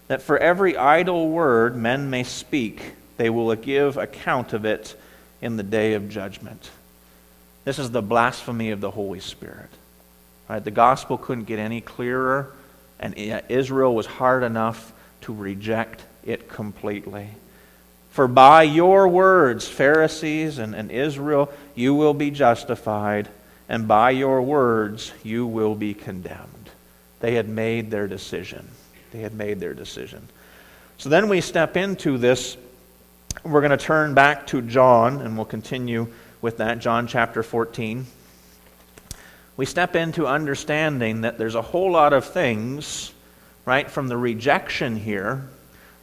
that 0.09 0.23
for 0.23 0.39
every 0.39 0.77
idle 0.77 1.29
word 1.29 1.77
men 1.77 2.11
may 2.11 2.25
speak, 2.25 2.93
they 3.17 3.31
will 3.31 3.55
give 3.55 3.97
account 3.97 4.53
of 4.53 4.65
it 4.65 4.95
in 5.41 5.57
the 5.57 5.63
day 5.63 5.95
of 5.95 6.09
judgment. 6.09 6.71
This 7.65 7.79
is 7.79 7.91
the 7.91 8.03
blasphemy 8.03 8.71
of 8.71 8.81
the 8.81 8.91
Holy 8.91 9.21
Spirit. 9.21 9.71
Right? 10.49 10.63
The 10.63 10.71
gospel 10.71 11.19
couldn't 11.19 11.45
get 11.45 11.59
any 11.59 11.81
clearer, 11.81 12.53
and 13.01 13.15
Israel 13.17 13.95
was 13.95 14.07
hard 14.07 14.43
enough 14.43 14.93
to 15.23 15.35
reject 15.35 16.05
it 16.25 16.49
completely. 16.49 17.29
For 18.11 18.29
by 18.29 18.63
your 18.63 19.09
words, 19.09 19.69
Pharisees 19.69 20.59
and, 20.59 20.75
and 20.75 20.91
Israel, 20.91 21.53
you 21.75 21.95
will 21.95 22.15
be 22.15 22.31
justified, 22.31 23.29
and 23.69 23.89
by 23.89 24.11
your 24.11 24.43
words, 24.43 25.13
you 25.23 25.47
will 25.47 25.75
be 25.75 25.95
condemned. 25.95 26.71
They 27.21 27.35
had 27.35 27.49
made 27.49 27.91
their 27.91 28.07
decision. 28.07 28.69
They 29.13 29.21
had 29.21 29.35
made 29.35 29.61
their 29.61 29.75
decision. 29.75 30.29
So 30.99 31.09
then 31.09 31.29
we 31.29 31.41
step 31.41 31.77
into 31.77 32.19
this. 32.19 32.57
We're 33.45 33.61
going 33.61 33.71
to 33.71 33.77
turn 33.77 34.15
back 34.15 34.47
to 34.49 34.63
John, 34.63 35.21
and 35.21 35.37
we'll 35.37 35.47
continue 35.47 36.09
with 36.41 36.59
that, 36.59 36.79
John 36.79 37.07
chapter 37.07 37.43
14. 37.43 38.07
We 39.57 39.67
step 39.67 39.97
into 39.97 40.27
understanding 40.27 41.23
that 41.23 41.39
there's 41.39 41.55
a 41.55 41.63
whole 41.63 41.93
lot 41.93 42.13
of 42.13 42.25
things, 42.25 43.13
right, 43.65 43.91
from 43.91 44.09
the 44.09 44.17
rejection 44.17 44.97
here 44.97 45.49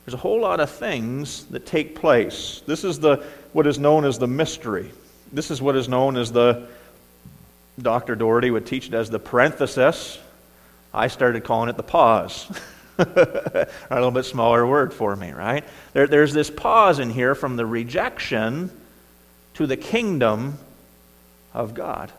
there's 0.06 0.14
a 0.14 0.18
whole 0.18 0.42
lot 0.42 0.60
of 0.60 0.70
things 0.70 1.46
that 1.46 1.66
take 1.66 1.96
place. 1.96 2.62
This 2.66 2.84
is 2.84 3.00
the 3.00 3.24
what 3.54 3.68
is 3.68 3.80
known 3.80 4.04
as 4.04 4.20
the 4.20 4.28
mystery. 4.28 4.92
This 5.32 5.50
is 5.50 5.62
what 5.62 5.76
is 5.76 5.88
known 5.88 6.18
as 6.18 6.32
the 6.32 6.68
Dr. 7.82 8.16
Doherty 8.16 8.52
would 8.52 8.66
teach 8.66 8.88
it 8.88 8.94
as 8.94 9.10
the 9.10 9.20
parenthesis. 9.20 10.20
I 10.94 11.08
started 11.08 11.44
calling 11.44 11.70
it 11.70 11.78
the 11.78 11.84
pause. 11.84 12.48
a 13.00 13.68
little 13.90 14.12
bit 14.12 14.26
smaller 14.26 14.66
word 14.66 14.94
for 14.94 15.16
me, 15.16 15.32
right? 15.32 15.64
There, 15.94 16.06
there's 16.06 16.34
this 16.34 16.52
pause 16.52 17.00
in 17.00 17.10
here 17.10 17.34
from 17.34 17.56
the 17.56 17.66
rejection 17.66 18.70
to 19.56 19.66
the 19.66 19.78
kingdom 19.78 20.60
of 21.54 21.74
God. 21.74 22.12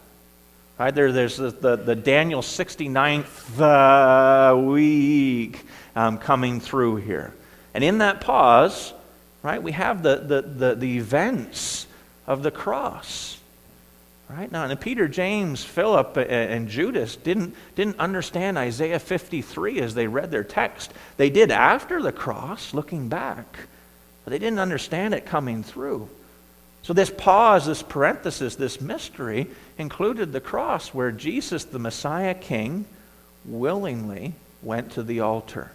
Right 0.79 0.93
there, 0.93 1.13
there's 1.13 1.37
the, 1.37 1.51
the, 1.51 1.77
the 1.77 1.95
Daniel 1.95 2.43
69th 2.43 3.61
uh, 3.61 4.57
week 4.57 5.65
um, 5.95 6.19
coming 6.19 6.59
through 6.59 6.97
here. 6.97 7.33
And 7.75 7.85
in 7.85 7.99
that 7.99 8.21
pause, 8.21 8.93
right, 9.45 9.63
we 9.63 9.71
have 9.73 10.03
the, 10.03 10.17
the, 10.17 10.43
the, 10.43 10.75
the 10.75 10.99
events 10.99 11.87
of 12.27 12.43
the 12.43 12.51
cross. 12.51 13.39
Right 14.29 14.51
now, 14.51 14.65
and 14.65 14.81
Peter, 14.81 15.07
James, 15.07 15.63
Philip, 15.63 16.17
and 16.17 16.69
Judas 16.69 17.15
didn't, 17.17 17.55
didn't 17.77 17.99
understand 17.99 18.57
Isaiah 18.57 18.99
53 18.99 19.81
as 19.81 19.95
they 19.95 20.07
read 20.07 20.31
their 20.31 20.45
text. 20.45 20.93
They 21.19 21.29
did 21.29 21.51
after 21.51 22.01
the 22.01 22.11
cross, 22.11 22.73
looking 22.73 23.09
back, 23.09 23.59
but 24.25 24.31
they 24.31 24.39
didn't 24.39 24.61
understand 24.61 25.13
it 25.13 25.27
coming 25.27 25.63
through. 25.63 26.09
So, 26.83 26.93
this 26.93 27.11
pause, 27.11 27.67
this 27.67 27.83
parenthesis, 27.83 28.57
this 28.57 28.81
mystery 28.81 29.47
included 29.79 30.33
the 30.33 30.41
cross 30.41 30.93
where 30.93 31.13
Jesus, 31.13 31.65
the 31.65 31.79
Messiah 31.79 32.35
King, 32.35 32.87
willingly 33.45 34.35
went 34.63 34.93
to 34.93 35.03
the 35.03 35.21
altar 35.21 35.71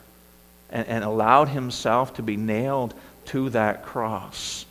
and, 0.70 0.88
and 0.88 1.04
allowed 1.04 1.50
himself 1.50 2.16
to 2.16 2.24
be 2.24 2.38
nailed 2.38 2.94
to 3.26 3.50
that 3.52 3.86
cross. 3.86 4.66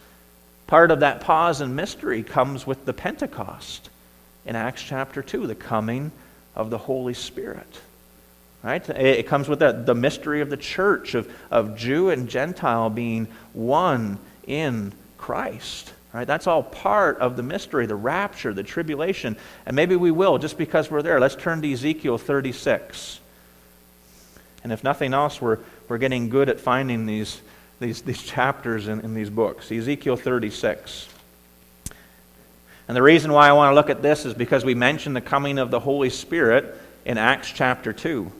Part 0.68 0.90
of 0.90 1.00
that 1.00 1.22
pause 1.22 1.62
and 1.62 1.74
mystery 1.74 2.22
comes 2.22 2.66
with 2.66 2.84
the 2.84 2.92
Pentecost 2.92 3.88
in 4.44 4.54
Acts 4.54 4.82
chapter 4.82 5.22
2, 5.22 5.46
the 5.46 5.54
coming 5.54 6.12
of 6.54 6.68
the 6.68 6.76
Holy 6.76 7.14
Spirit. 7.14 7.80
Right? 8.62 8.86
It 8.90 9.26
comes 9.26 9.48
with 9.48 9.60
that, 9.60 9.86
the 9.86 9.94
mystery 9.94 10.42
of 10.42 10.50
the 10.50 10.58
church, 10.58 11.14
of, 11.14 11.32
of 11.50 11.76
Jew 11.76 12.10
and 12.10 12.28
Gentile 12.28 12.90
being 12.90 13.28
one 13.54 14.18
in 14.46 14.92
Christ. 15.16 15.92
Right? 16.12 16.26
That's 16.26 16.46
all 16.46 16.62
part 16.62 17.18
of 17.18 17.36
the 17.36 17.42
mystery, 17.42 17.86
the 17.86 17.96
rapture, 17.96 18.52
the 18.52 18.62
tribulation. 18.62 19.36
And 19.64 19.74
maybe 19.74 19.96
we 19.96 20.10
will, 20.10 20.36
just 20.36 20.58
because 20.58 20.90
we're 20.90 21.02
there. 21.02 21.18
Let's 21.18 21.36
turn 21.36 21.62
to 21.62 21.72
Ezekiel 21.72 22.18
36. 22.18 23.20
And 24.64 24.72
if 24.72 24.84
nothing 24.84 25.14
else, 25.14 25.40
we're, 25.40 25.60
we're 25.88 25.98
getting 25.98 26.28
good 26.28 26.50
at 26.50 26.60
finding 26.60 27.06
these, 27.06 27.40
these, 27.80 28.02
these 28.02 28.22
chapters 28.22 28.88
in, 28.88 29.00
in 29.00 29.14
these 29.14 29.30
books. 29.30 29.70
Ezekiel 29.70 30.16
36. 30.16 31.08
And 32.88 32.96
the 32.96 33.02
reason 33.02 33.32
why 33.32 33.48
I 33.48 33.52
want 33.52 33.70
to 33.70 33.74
look 33.74 33.90
at 33.90 34.02
this 34.02 34.24
is 34.24 34.34
because 34.34 34.64
we 34.64 34.74
mentioned 34.74 35.14
the 35.14 35.20
coming 35.20 35.58
of 35.58 35.70
the 35.70 35.80
Holy 35.80 36.10
Spirit 36.10 36.74
in 37.04 37.18
Acts 37.18 37.50
chapter 37.50 37.92
2, 37.92 38.30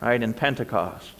right, 0.00 0.22
in 0.22 0.32
Pentecost. 0.32 1.14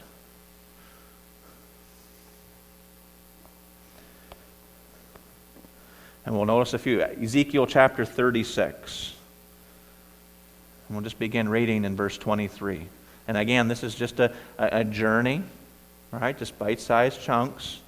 And 6.29 6.37
we'll 6.37 6.45
notice 6.45 6.75
a 6.75 6.79
few. 6.79 7.01
Ezekiel 7.01 7.67
chapter 7.67 8.05
36. 8.05 9.15
And 10.89 10.97
we'll 10.97 11.03
just 11.05 11.19
begin 11.19 11.49
reading 11.49 11.85
in 11.85 11.97
verse 11.97 12.19
23. 12.19 12.87
And 13.27 13.37
again, 13.37 13.67
this 13.67 13.83
is 13.83 13.95
just 13.95 14.21
a, 14.21 14.35
a, 14.59 14.85
journey, 14.85 15.43
right? 16.11 16.37
Just 16.37 16.59
bite 16.59 16.81
sized 16.81 17.21
chunks. 17.21 17.81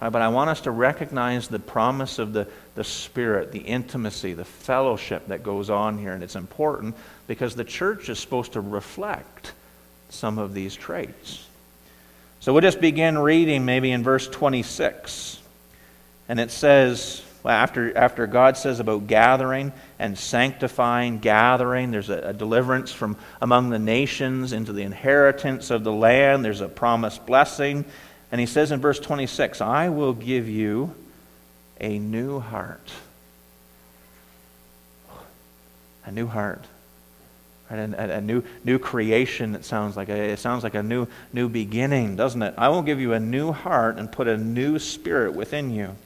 Right? 0.00 0.10
But 0.10 0.22
I 0.22 0.28
want 0.28 0.50
us 0.50 0.60
to 0.62 0.70
recognize 0.70 1.48
the 1.48 1.58
promise 1.58 2.18
of 2.18 2.32
the, 2.32 2.46
the 2.74 2.84
Spirit, 2.84 3.52
the 3.52 3.60
intimacy, 3.60 4.34
the 4.34 4.44
fellowship 4.44 5.28
that 5.28 5.42
goes 5.42 5.70
on 5.70 5.98
here. 5.98 6.12
And 6.12 6.22
it's 6.22 6.36
important 6.36 6.94
because 7.26 7.54
the 7.54 7.64
church 7.64 8.08
is 8.08 8.18
supposed 8.18 8.52
to 8.52 8.60
reflect 8.60 9.52
some 10.08 10.38
of 10.38 10.54
these 10.54 10.74
traits. 10.74 11.44
So 12.40 12.52
we'll 12.52 12.62
just 12.62 12.80
begin 12.80 13.18
reading 13.18 13.64
maybe 13.64 13.90
in 13.90 14.04
verse 14.04 14.28
26. 14.28 15.40
And 16.28 16.38
it 16.38 16.50
says, 16.50 17.22
after, 17.48 17.96
after 17.96 18.26
God 18.26 18.56
says 18.56 18.80
about 18.80 19.06
gathering 19.06 19.72
and 19.98 20.18
sanctifying, 20.18 21.18
gathering, 21.18 21.90
there's 21.90 22.10
a, 22.10 22.28
a, 22.28 22.32
deliverance 22.32 22.92
from 22.92 23.16
among 23.40 23.70
the 23.70 23.78
nations 23.78 24.52
into 24.52 24.72
the 24.72 24.82
inheritance 24.82 25.70
of 25.70 25.84
the 25.84 25.92
land. 25.92 26.44
There's 26.44 26.60
a 26.60 26.68
promised 26.68 27.26
blessing. 27.26 27.84
And 28.32 28.40
he 28.40 28.46
says 28.46 28.72
in 28.72 28.80
verse 28.80 28.98
26, 28.98 29.60
I 29.60 29.88
will 29.88 30.12
give 30.12 30.48
you 30.48 30.94
a 31.80 31.98
new 31.98 32.40
heart. 32.40 32.90
A 36.04 36.12
new 36.12 36.26
heart. 36.26 36.64
Right? 37.70 37.78
A, 37.78 38.16
a, 38.16 38.20
new, 38.20 38.42
new 38.64 38.78
creation, 38.78 39.54
it 39.54 39.64
sounds 39.64 39.96
like. 39.96 40.08
It 40.08 40.38
sounds 40.38 40.62
like 40.62 40.74
a 40.74 40.82
new, 40.82 41.08
new 41.32 41.48
beginning, 41.48 42.14
doesn't 42.14 42.42
it? 42.42 42.54
I 42.56 42.68
will 42.68 42.82
give 42.82 43.00
you 43.00 43.12
a 43.12 43.20
new 43.20 43.50
heart 43.52 43.98
and 43.98 44.10
put 44.10 44.28
a 44.28 44.36
new 44.36 44.78
spirit 44.78 45.34
within 45.34 45.72
you. 45.72 45.96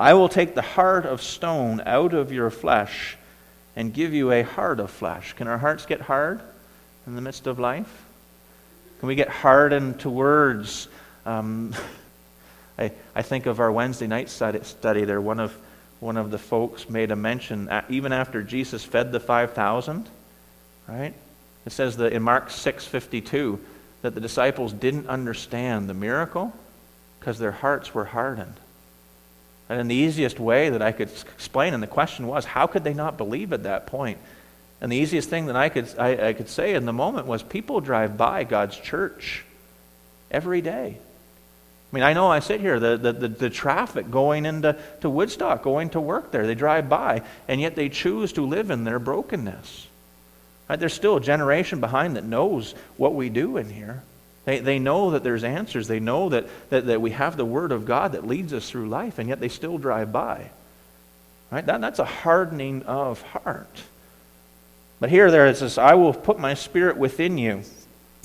I 0.00 0.14
will 0.14 0.30
take 0.30 0.54
the 0.54 0.62
heart 0.62 1.04
of 1.04 1.22
stone 1.22 1.82
out 1.84 2.14
of 2.14 2.32
your 2.32 2.48
flesh 2.48 3.18
and 3.76 3.92
give 3.92 4.14
you 4.14 4.32
a 4.32 4.42
heart 4.42 4.80
of 4.80 4.90
flesh. 4.90 5.34
Can 5.34 5.46
our 5.46 5.58
hearts 5.58 5.84
get 5.84 6.00
hard 6.00 6.40
in 7.06 7.16
the 7.16 7.20
midst 7.20 7.46
of 7.46 7.58
life? 7.58 8.02
Can 9.00 9.08
we 9.08 9.14
get 9.14 9.28
hardened 9.28 10.00
to 10.00 10.08
words? 10.08 10.88
Um, 11.26 11.74
I, 12.78 12.92
I 13.14 13.20
think 13.20 13.44
of 13.44 13.60
our 13.60 13.70
Wednesday 13.70 14.06
night 14.06 14.30
study 14.30 15.04
there. 15.04 15.20
One 15.20 15.38
of, 15.38 15.54
one 16.00 16.16
of 16.16 16.30
the 16.30 16.38
folks 16.38 16.88
made 16.88 17.10
a 17.10 17.16
mention, 17.16 17.68
even 17.90 18.14
after 18.14 18.42
Jesus 18.42 18.82
fed 18.82 19.12
the 19.12 19.20
5,000, 19.20 20.08
right? 20.88 21.12
It 21.66 21.72
says 21.72 21.98
that 21.98 22.14
in 22.14 22.22
Mark 22.22 22.48
6.52 22.48 23.58
that 24.00 24.14
the 24.14 24.20
disciples 24.22 24.72
didn't 24.72 25.08
understand 25.08 25.90
the 25.90 25.94
miracle 25.94 26.54
because 27.18 27.38
their 27.38 27.52
hearts 27.52 27.94
were 27.94 28.06
hardened. 28.06 28.54
And 29.70 29.78
in 29.78 29.86
the 29.86 29.94
easiest 29.94 30.40
way 30.40 30.68
that 30.68 30.82
I 30.82 30.90
could 30.90 31.10
explain, 31.36 31.74
and 31.74 31.82
the 31.82 31.86
question 31.86 32.26
was, 32.26 32.44
how 32.44 32.66
could 32.66 32.82
they 32.82 32.92
not 32.92 33.16
believe 33.16 33.52
at 33.52 33.62
that 33.62 33.86
point? 33.86 34.18
And 34.80 34.90
the 34.90 34.96
easiest 34.96 35.30
thing 35.30 35.46
that 35.46 35.54
I 35.54 35.68
could, 35.68 35.88
I, 35.96 36.30
I 36.30 36.32
could 36.32 36.48
say 36.48 36.74
in 36.74 36.86
the 36.86 36.92
moment 36.92 37.28
was 37.28 37.44
people 37.44 37.80
drive 37.80 38.16
by 38.16 38.42
God's 38.42 38.76
church 38.76 39.44
every 40.28 40.60
day. 40.60 40.98
I 40.98 41.94
mean, 41.94 42.02
I 42.02 42.14
know 42.14 42.28
I 42.28 42.40
sit 42.40 42.60
here, 42.60 42.80
the, 42.80 42.96
the, 42.96 43.12
the, 43.12 43.28
the, 43.28 43.50
traffic 43.50 44.10
going 44.10 44.44
into 44.44 44.76
to 45.02 45.10
Woodstock, 45.10 45.62
going 45.62 45.90
to 45.90 46.00
work 46.00 46.32
there, 46.32 46.48
they 46.48 46.56
drive 46.56 46.88
by, 46.88 47.22
and 47.46 47.60
yet 47.60 47.76
they 47.76 47.88
choose 47.88 48.32
to 48.32 48.44
live 48.44 48.72
in 48.72 48.82
their 48.82 48.98
brokenness. 48.98 49.86
Right? 50.68 50.80
There's 50.80 50.94
still 50.94 51.16
a 51.16 51.20
generation 51.20 51.78
behind 51.78 52.16
that 52.16 52.24
knows 52.24 52.74
what 52.96 53.14
we 53.14 53.28
do 53.28 53.56
in 53.56 53.70
here. 53.70 54.02
They, 54.44 54.60
they 54.60 54.78
know 54.78 55.10
that 55.10 55.22
there's 55.22 55.44
answers. 55.44 55.86
They 55.86 56.00
know 56.00 56.30
that, 56.30 56.46
that, 56.70 56.86
that 56.86 57.00
we 57.00 57.10
have 57.10 57.36
the 57.36 57.44
Word 57.44 57.72
of 57.72 57.84
God 57.84 58.12
that 58.12 58.26
leads 58.26 58.52
us 58.52 58.70
through 58.70 58.88
life, 58.88 59.18
and 59.18 59.28
yet 59.28 59.40
they 59.40 59.48
still 59.48 59.78
drive 59.78 60.12
by. 60.12 60.50
Right? 61.50 61.64
That, 61.66 61.80
that's 61.80 61.98
a 61.98 62.04
hardening 62.04 62.82
of 62.84 63.20
heart. 63.22 63.82
But 64.98 65.10
here 65.10 65.30
there 65.30 65.46
it 65.46 65.56
says, 65.56 65.78
I 65.78 65.94
will 65.94 66.14
put 66.14 66.38
my 66.38 66.54
spirit 66.54 66.96
within 66.96 67.38
you. 67.38 67.62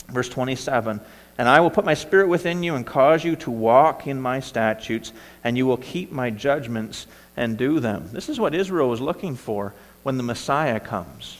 Verse 0.08 0.30
27 0.30 1.02
And 1.38 1.50
I 1.50 1.60
will 1.60 1.72
put 1.72 1.86
my 1.86 1.96
spirit 1.96 2.28
within 2.28 2.64
you 2.64 2.76
and 2.76 2.86
cause 2.86 3.24
you 3.24 3.36
to 3.38 3.52
walk 3.52 4.08
in 4.08 4.22
my 4.22 4.40
statutes, 4.40 5.12
and 5.44 5.58
you 5.58 5.66
will 5.66 5.78
keep 5.78 6.12
my 6.12 6.30
judgments 6.30 7.08
and 7.36 7.58
do 7.58 7.80
them. 7.80 8.10
This 8.12 8.30
is 8.30 8.40
what 8.40 8.56
Israel 8.56 8.90
was 8.90 9.02
looking 9.02 9.36
for 9.36 9.74
when 10.04 10.18
the 10.18 10.24
Messiah 10.24 10.80
comes. 10.80 11.38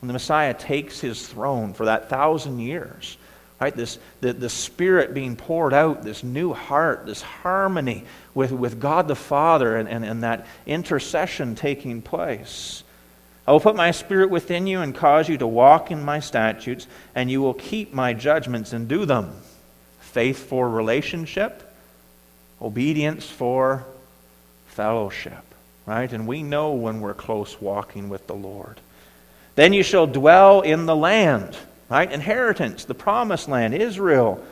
When 0.00 0.08
the 0.08 0.12
Messiah 0.12 0.54
takes 0.54 1.00
his 1.00 1.26
throne 1.26 1.74
for 1.74 1.86
that 1.86 2.08
thousand 2.08 2.58
years. 2.58 3.16
Right? 3.62 3.76
This, 3.76 4.00
the, 4.20 4.32
the 4.32 4.48
Spirit 4.48 5.14
being 5.14 5.36
poured 5.36 5.72
out, 5.72 6.02
this 6.02 6.24
new 6.24 6.52
heart, 6.52 7.06
this 7.06 7.22
harmony 7.22 8.04
with, 8.34 8.50
with 8.50 8.80
God 8.80 9.06
the 9.06 9.14
Father, 9.14 9.76
and, 9.76 9.88
and, 9.88 10.04
and 10.04 10.24
that 10.24 10.46
intercession 10.66 11.54
taking 11.54 12.02
place. 12.02 12.82
I 13.46 13.52
will 13.52 13.60
put 13.60 13.76
my 13.76 13.92
Spirit 13.92 14.30
within 14.30 14.66
you 14.66 14.80
and 14.80 14.92
cause 14.92 15.28
you 15.28 15.38
to 15.38 15.46
walk 15.46 15.92
in 15.92 16.02
my 16.02 16.18
statutes, 16.18 16.88
and 17.14 17.30
you 17.30 17.40
will 17.40 17.54
keep 17.54 17.94
my 17.94 18.14
judgments 18.14 18.72
and 18.72 18.88
do 18.88 19.04
them. 19.04 19.32
Faith 20.00 20.48
for 20.48 20.68
relationship 20.68 21.62
obedience 22.60 23.28
for 23.28 23.84
fellowship, 24.66 25.44
right? 25.86 26.12
And 26.12 26.26
we 26.26 26.42
know 26.42 26.72
when 26.72 27.00
we're 27.00 27.14
close 27.14 27.60
walking 27.60 28.08
with 28.08 28.26
the 28.26 28.34
Lord. 28.34 28.80
Then 29.54 29.72
you 29.72 29.84
shall 29.84 30.08
dwell 30.08 30.62
in 30.62 30.86
the 30.86 30.96
land, 30.96 31.56
right? 31.92 32.10
Inheritance, 32.10 32.86
the 32.86 32.94
promised 32.94 33.48
land, 33.48 33.74
Israel. 33.74 34.42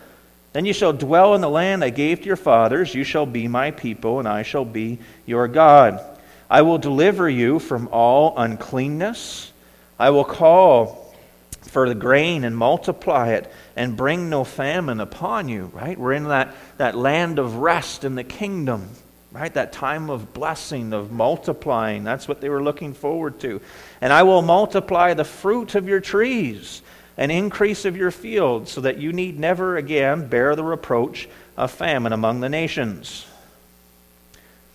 Then 0.53 0.67
you 0.67 0.75
shall 0.75 0.93
dwell 0.93 1.35
in 1.35 1.41
the 1.41 1.49
land 1.49 1.83
I 1.83 1.89
gave 1.89 2.21
to 2.21 2.27
your 2.27 2.37
fathers. 2.37 2.95
You 2.95 3.03
shall 3.03 3.25
be 3.25 3.49
my 3.49 3.71
people, 3.71 4.19
and 4.19 4.29
I 4.29 4.43
shall 4.43 4.67
be 4.67 4.99
your 5.25 5.49
God. 5.49 6.05
I 6.51 6.61
will 6.61 6.77
deliver 6.77 7.31
you 7.31 7.59
from 7.59 7.89
all 7.93 8.37
uncleanness. 8.37 9.53
I 9.99 10.11
will 10.11 10.25
call 10.25 11.15
for 11.63 11.89
the 11.89 11.95
grain 11.95 12.45
and 12.45 12.55
multiply 12.55 13.31
it 13.31 13.51
and 13.75 13.97
bring 13.97 14.29
no 14.29 14.45
famine 14.45 15.01
upon 15.01 15.49
you, 15.49 15.71
right? 15.73 15.99
We're 15.99 16.13
in 16.13 16.25
that, 16.25 16.55
that 16.77 16.95
land 16.95 17.39
of 17.39 17.57
rest 17.57 18.05
in 18.05 18.17
the 18.17 18.25
kingdom, 18.25 18.87
right? 19.33 19.55
That 19.55 19.73
time 19.73 20.11
of 20.11 20.35
blessing, 20.35 20.93
of 20.93 21.11
multiplying. 21.11 22.05
That's 22.05 22.29
what 22.29 22.43
they 22.43 22.51
were 22.51 22.63
looking 22.63 22.93
forward 22.93 23.41
to. 23.41 23.63
And 24.03 24.13
I 24.13 24.25
will 24.25 24.43
multiply 24.43 25.15
the 25.15 25.25
fruit 25.25 25.75
of 25.75 25.89
your 25.89 26.01
trees 26.01 26.83
an 27.21 27.31
increase 27.31 27.85
of 27.85 27.99
your 27.99 28.11
fields, 28.11 28.73
so 28.73 28.81
that 28.81 28.97
you 28.97 29.13
need 29.13 29.39
never 29.39 29.77
again 29.77 30.27
bear 30.27 30.57
the 30.57 30.65
reproach 30.65 31.29
of 31.55 31.71
famine 31.71 32.15
among 32.15 32.41
the 32.41 32.49
nations. 32.49 33.27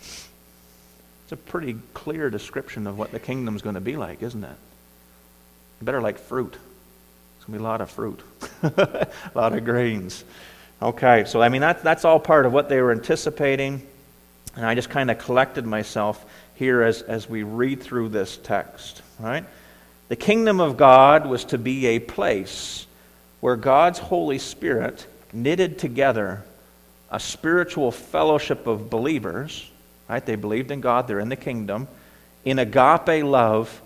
It's 0.00 1.32
a 1.32 1.36
pretty 1.36 1.76
clear 1.92 2.30
description 2.30 2.86
of 2.86 2.96
what 2.96 3.10
the 3.10 3.18
kingdom's 3.18 3.62
going 3.62 3.74
to 3.74 3.80
be 3.80 3.96
like, 3.96 4.22
isn't 4.22 4.44
it? 4.44 4.56
Better 5.82 6.00
like 6.00 6.18
fruit. 6.18 6.56
It's 7.36 7.44
going 7.44 7.58
to 7.58 7.58
be 7.58 7.64
a 7.64 7.68
lot 7.68 7.80
of 7.80 7.90
fruit, 7.90 8.20
a 8.62 9.08
lot 9.34 9.52
of 9.52 9.64
grains. 9.64 10.22
Okay, 10.80 11.24
so 11.24 11.42
I 11.42 11.48
mean, 11.48 11.62
that, 11.62 11.82
that's 11.82 12.04
all 12.04 12.20
part 12.20 12.46
of 12.46 12.52
what 12.52 12.68
they 12.68 12.80
were 12.80 12.92
anticipating. 12.92 13.84
And 14.54 14.64
I 14.64 14.76
just 14.76 14.88
kind 14.88 15.10
of 15.10 15.18
collected 15.18 15.66
myself 15.66 16.24
here 16.54 16.80
as, 16.82 17.02
as 17.02 17.28
we 17.28 17.42
read 17.42 17.82
through 17.82 18.10
this 18.10 18.36
text, 18.36 19.02
right? 19.18 19.44
The 20.08 20.16
kingdom 20.16 20.60
of 20.60 20.76
God 20.76 21.26
was 21.26 21.44
to 21.46 21.58
be 21.58 21.86
a 21.86 21.98
place 21.98 22.86
where 23.40 23.56
God's 23.56 23.98
Holy 23.98 24.38
Spirit 24.38 25.06
knitted 25.32 25.78
together 25.78 26.44
a 27.10 27.20
spiritual 27.20 27.90
fellowship 27.90 28.66
of 28.66 28.90
believers, 28.90 29.68
right? 30.08 30.24
They 30.24 30.36
believed 30.36 30.70
in 30.70 30.80
God, 30.80 31.06
they're 31.06 31.20
in 31.20 31.28
the 31.28 31.36
kingdom, 31.36 31.88
in 32.44 32.58
agape 32.58 33.24
love 33.24 33.80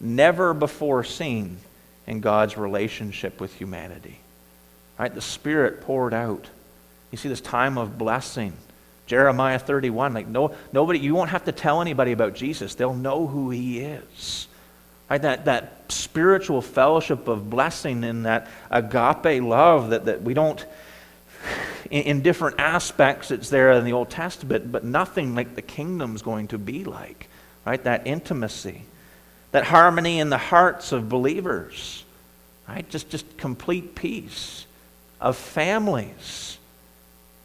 never 0.00 0.54
before 0.54 1.04
seen 1.04 1.58
in 2.06 2.20
God's 2.20 2.56
relationship 2.56 3.40
with 3.40 3.54
humanity. 3.54 4.18
Right? 4.98 5.14
The 5.14 5.20
Spirit 5.20 5.82
poured 5.82 6.14
out. 6.14 6.48
You 7.10 7.18
see 7.18 7.28
this 7.28 7.40
time 7.40 7.78
of 7.78 7.98
blessing. 7.98 8.52
Jeremiah 9.06 9.58
31, 9.58 10.14
like 10.14 10.26
no, 10.26 10.54
nobody, 10.72 10.98
you 10.98 11.14
won't 11.14 11.30
have 11.30 11.44
to 11.44 11.52
tell 11.52 11.80
anybody 11.80 12.12
about 12.12 12.34
Jesus. 12.34 12.74
They'll 12.74 12.94
know 12.94 13.26
who 13.26 13.50
he 13.50 13.80
is. 13.80 14.48
Right? 15.08 15.22
That, 15.22 15.44
that 15.44 15.92
spiritual 15.92 16.62
fellowship 16.62 17.28
of 17.28 17.48
blessing 17.48 18.02
and 18.04 18.26
that 18.26 18.48
agape 18.70 19.42
love 19.42 19.90
that, 19.90 20.06
that 20.06 20.22
we 20.22 20.34
don't, 20.34 20.64
in, 21.90 22.02
in 22.02 22.22
different 22.22 22.58
aspects, 22.58 23.30
it's 23.30 23.48
there 23.48 23.72
in 23.72 23.84
the 23.84 23.92
Old 23.92 24.10
Testament, 24.10 24.72
but 24.72 24.84
nothing 24.84 25.34
like 25.34 25.54
the 25.54 25.62
kingdom's 25.62 26.22
going 26.22 26.48
to 26.48 26.58
be 26.58 26.84
like. 26.84 27.28
Right? 27.64 27.82
That 27.82 28.06
intimacy, 28.06 28.82
that 29.52 29.64
harmony 29.64 30.20
in 30.20 30.30
the 30.30 30.38
hearts 30.38 30.92
of 30.92 31.08
believers. 31.08 32.04
Right? 32.68 32.88
Just, 32.88 33.10
just 33.10 33.36
complete 33.36 33.94
peace 33.94 34.66
of 35.20 35.36
families, 35.36 36.58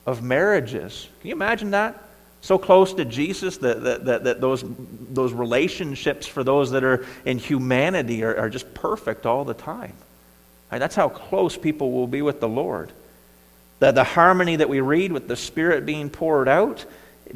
of 0.05 0.23
marriages. 0.23 1.07
Can 1.21 1.29
you 1.29 1.35
imagine 1.35 1.71
that? 1.71 2.03
So 2.41 2.57
close 2.57 2.93
to 2.95 3.05
Jesus 3.05 3.57
that, 3.57 3.83
that, 3.83 4.05
that, 4.05 4.23
that, 4.23 4.41
those, 4.41 4.63
those 4.65 5.31
relationships 5.31 6.25
for 6.25 6.43
those 6.43 6.71
that 6.71 6.83
are 6.83 7.05
in 7.23 7.37
humanity 7.37 8.23
are, 8.23 8.35
are 8.35 8.49
just 8.49 8.73
perfect 8.73 9.27
all 9.27 9.45
the 9.45 9.53
time. 9.53 9.93
Right? 10.71 10.79
That's 10.79 10.95
how 10.95 11.09
close 11.09 11.55
people 11.55 11.91
will 11.91 12.07
be 12.07 12.23
with 12.23 12.39
the 12.39 12.49
Lord. 12.49 12.91
The, 13.79 13.91
the 13.91 14.03
harmony 14.03 14.55
that 14.55 14.69
we 14.69 14.79
read 14.79 15.11
with 15.11 15.27
the 15.27 15.35
Spirit 15.35 15.85
being 15.85 16.09
poured 16.09 16.47
out, 16.47 16.83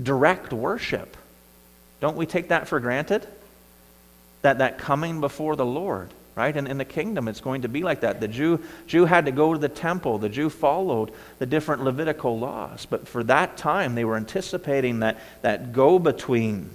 direct 0.01 0.51
worship. 0.51 1.15
Don't 1.99 2.17
we 2.17 2.25
take 2.25 2.49
that 2.49 2.67
for 2.67 2.79
granted? 2.79 3.27
That, 4.41 4.57
that 4.57 4.79
coming 4.79 5.21
before 5.21 5.55
the 5.55 5.65
Lord 5.65 6.09
right? 6.35 6.55
And 6.55 6.67
in 6.67 6.77
the 6.77 6.85
kingdom, 6.85 7.27
it's 7.27 7.39
going 7.39 7.61
to 7.61 7.69
be 7.69 7.83
like 7.83 8.01
that. 8.01 8.19
The 8.19 8.27
Jew, 8.27 8.61
Jew 8.87 9.05
had 9.05 9.25
to 9.25 9.31
go 9.31 9.53
to 9.53 9.59
the 9.59 9.69
temple, 9.69 10.17
the 10.17 10.29
Jew 10.29 10.49
followed 10.49 11.11
the 11.39 11.45
different 11.45 11.83
Levitical 11.83 12.37
laws. 12.37 12.85
But 12.85 13.07
for 13.07 13.23
that 13.23 13.57
time, 13.57 13.95
they 13.95 14.05
were 14.05 14.17
anticipating 14.17 14.99
that, 14.99 15.17
that 15.41 15.71
go 15.71 15.97
between, 15.97 16.69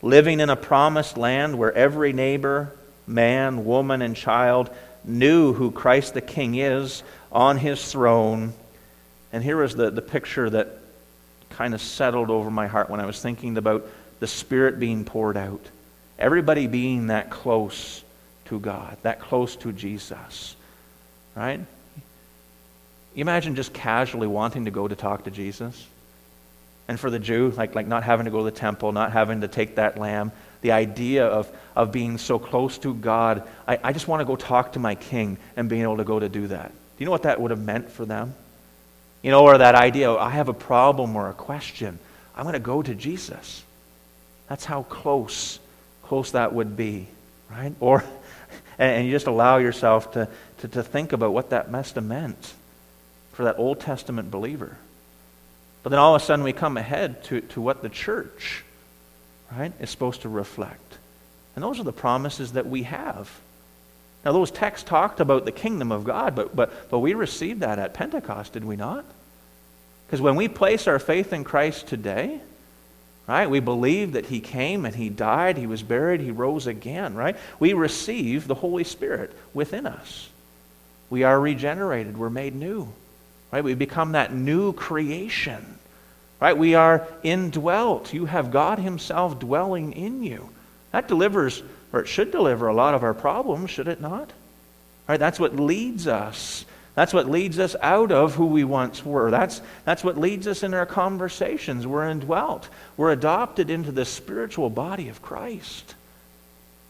living 0.00 0.40
in 0.40 0.48
a 0.48 0.56
promised 0.56 1.18
land 1.18 1.58
where 1.58 1.72
every 1.72 2.12
neighbor, 2.12 2.72
man, 3.06 3.64
woman, 3.66 4.00
and 4.00 4.16
child 4.16 4.70
knew 5.04 5.52
who 5.52 5.70
Christ 5.70 6.14
the 6.14 6.20
King 6.20 6.54
is 6.54 7.02
on 7.30 7.58
his 7.58 7.92
throne. 7.92 8.54
And 9.32 9.44
here 9.44 9.58
was 9.58 9.74
the, 9.74 9.90
the 9.90 10.02
picture 10.02 10.48
that 10.48 10.78
kind 11.50 11.74
of 11.74 11.82
settled 11.82 12.30
over 12.30 12.50
my 12.50 12.66
heart 12.66 12.88
when 12.88 13.00
I 13.00 13.06
was 13.06 13.20
thinking 13.20 13.58
about 13.58 13.86
the 14.20 14.26
Spirit 14.26 14.80
being 14.80 15.04
poured 15.04 15.36
out. 15.36 15.60
Everybody 16.18 16.66
being 16.66 17.08
that 17.08 17.30
close 17.30 18.02
to 18.48 18.60
God, 18.60 18.96
that 19.02 19.20
close 19.20 19.56
to 19.56 19.72
Jesus. 19.72 20.56
Right? 21.34 21.60
Imagine 23.16 23.54
just 23.54 23.72
casually 23.72 24.26
wanting 24.26 24.66
to 24.66 24.70
go 24.70 24.86
to 24.86 24.94
talk 24.94 25.24
to 25.24 25.30
Jesus? 25.30 25.86
And 26.88 26.98
for 26.98 27.10
the 27.10 27.18
Jew, 27.18 27.50
like, 27.56 27.74
like 27.74 27.86
not 27.86 28.02
having 28.02 28.24
to 28.24 28.30
go 28.30 28.38
to 28.38 28.44
the 28.44 28.50
temple, 28.50 28.92
not 28.92 29.12
having 29.12 29.42
to 29.42 29.48
take 29.48 29.76
that 29.76 29.98
lamb, 29.98 30.32
the 30.62 30.72
idea 30.72 31.26
of, 31.26 31.50
of 31.76 31.92
being 31.92 32.18
so 32.18 32.38
close 32.38 32.78
to 32.78 32.94
God, 32.94 33.46
I, 33.66 33.78
I 33.84 33.92
just 33.92 34.08
want 34.08 34.20
to 34.20 34.24
go 34.24 34.36
talk 34.36 34.72
to 34.72 34.78
my 34.78 34.94
king 34.94 35.38
and 35.56 35.68
being 35.68 35.82
able 35.82 35.98
to 35.98 36.04
go 36.04 36.18
to 36.18 36.28
do 36.28 36.48
that. 36.48 36.68
Do 36.70 36.74
you 36.98 37.04
know 37.04 37.12
what 37.12 37.24
that 37.24 37.40
would 37.40 37.50
have 37.50 37.62
meant 37.62 37.90
for 37.90 38.04
them? 38.04 38.34
You 39.22 39.30
know, 39.30 39.44
or 39.44 39.58
that 39.58 39.74
idea, 39.74 40.10
oh, 40.10 40.16
I 40.16 40.30
have 40.30 40.48
a 40.48 40.54
problem 40.54 41.14
or 41.14 41.28
a 41.28 41.34
question. 41.34 41.98
I'm 42.34 42.44
going 42.44 42.54
to 42.54 42.60
go 42.60 42.82
to 42.82 42.94
Jesus. 42.94 43.62
That's 44.48 44.64
how 44.64 44.84
close, 44.84 45.58
close 46.04 46.32
that 46.32 46.54
would 46.54 46.76
be, 46.76 47.08
right? 47.50 47.72
Or 47.80 48.04
and, 48.78 48.96
and 48.96 49.06
you 49.06 49.12
just 49.12 49.26
allow 49.26 49.58
yourself 49.58 50.12
to, 50.12 50.28
to, 50.58 50.68
to 50.68 50.82
think 50.82 51.12
about 51.12 51.32
what 51.32 51.50
that 51.50 51.70
must 51.70 51.96
have 51.96 52.04
meant 52.04 52.54
for 53.32 53.44
that 53.44 53.58
Old 53.58 53.80
Testament 53.80 54.30
believer. 54.30 54.76
But 55.82 55.90
then 55.90 55.98
all 55.98 56.14
of 56.14 56.22
a 56.22 56.24
sudden 56.24 56.44
we 56.44 56.52
come 56.52 56.76
ahead 56.76 57.24
to, 57.24 57.40
to 57.40 57.60
what 57.60 57.82
the 57.82 57.88
church, 57.88 58.64
right, 59.52 59.72
is 59.80 59.90
supposed 59.90 60.22
to 60.22 60.28
reflect. 60.28 60.98
And 61.54 61.62
those 61.62 61.80
are 61.80 61.84
the 61.84 61.92
promises 61.92 62.52
that 62.52 62.66
we 62.66 62.84
have. 62.84 63.30
Now, 64.24 64.32
those 64.32 64.50
texts 64.50 64.88
talked 64.88 65.20
about 65.20 65.44
the 65.44 65.52
kingdom 65.52 65.92
of 65.92 66.04
God, 66.04 66.34
but, 66.34 66.54
but, 66.54 66.90
but 66.90 66.98
we 66.98 67.14
received 67.14 67.60
that 67.60 67.78
at 67.78 67.94
Pentecost, 67.94 68.52
did 68.52 68.64
we 68.64 68.76
not? 68.76 69.04
Because 70.06 70.20
when 70.20 70.36
we 70.36 70.48
place 70.48 70.88
our 70.88 70.98
faith 70.98 71.32
in 71.32 71.44
Christ 71.44 71.86
today, 71.86 72.40
right? 73.28 73.48
We 73.48 73.60
believe 73.60 74.12
that 74.12 74.26
he 74.26 74.40
came 74.40 74.86
and 74.86 74.94
he 74.94 75.10
died, 75.10 75.58
he 75.58 75.66
was 75.66 75.82
buried, 75.82 76.20
he 76.20 76.30
rose 76.30 76.66
again, 76.66 77.14
right? 77.14 77.36
We 77.60 77.74
receive 77.74 78.48
the 78.48 78.54
Holy 78.54 78.84
Spirit 78.84 79.32
within 79.52 79.86
us. 79.86 80.28
We 81.10 81.22
are 81.24 81.38
regenerated, 81.38 82.16
we're 82.16 82.30
made 82.30 82.54
new, 82.54 82.90
right? 83.52 83.62
We 83.62 83.74
become 83.74 84.12
that 84.12 84.32
new 84.32 84.72
creation, 84.72 85.78
right? 86.40 86.56
We 86.56 86.74
are 86.74 87.06
indwelt. 87.22 88.14
You 88.14 88.24
have 88.24 88.50
God 88.50 88.78
himself 88.78 89.38
dwelling 89.38 89.92
in 89.92 90.22
you. 90.22 90.48
That 90.92 91.06
delivers, 91.06 91.62
or 91.92 92.00
it 92.00 92.08
should 92.08 92.30
deliver 92.30 92.66
a 92.66 92.74
lot 92.74 92.94
of 92.94 93.02
our 93.02 93.14
problems, 93.14 93.70
should 93.70 93.88
it 93.88 94.00
not? 94.00 94.32
Right? 95.06 95.20
That's 95.20 95.38
what 95.38 95.56
leads 95.56 96.06
us 96.06 96.64
that's 96.98 97.14
what 97.14 97.30
leads 97.30 97.60
us 97.60 97.76
out 97.80 98.10
of 98.10 98.34
who 98.34 98.46
we 98.46 98.64
once 98.64 99.04
were. 99.04 99.30
That's, 99.30 99.62
that's 99.84 100.02
what 100.02 100.18
leads 100.18 100.48
us 100.48 100.64
in 100.64 100.74
our 100.74 100.84
conversations. 100.84 101.86
We're 101.86 102.08
indwelt. 102.08 102.68
We're 102.96 103.12
adopted 103.12 103.70
into 103.70 103.92
the 103.92 104.04
spiritual 104.04 104.68
body 104.68 105.08
of 105.08 105.22
Christ. 105.22 105.94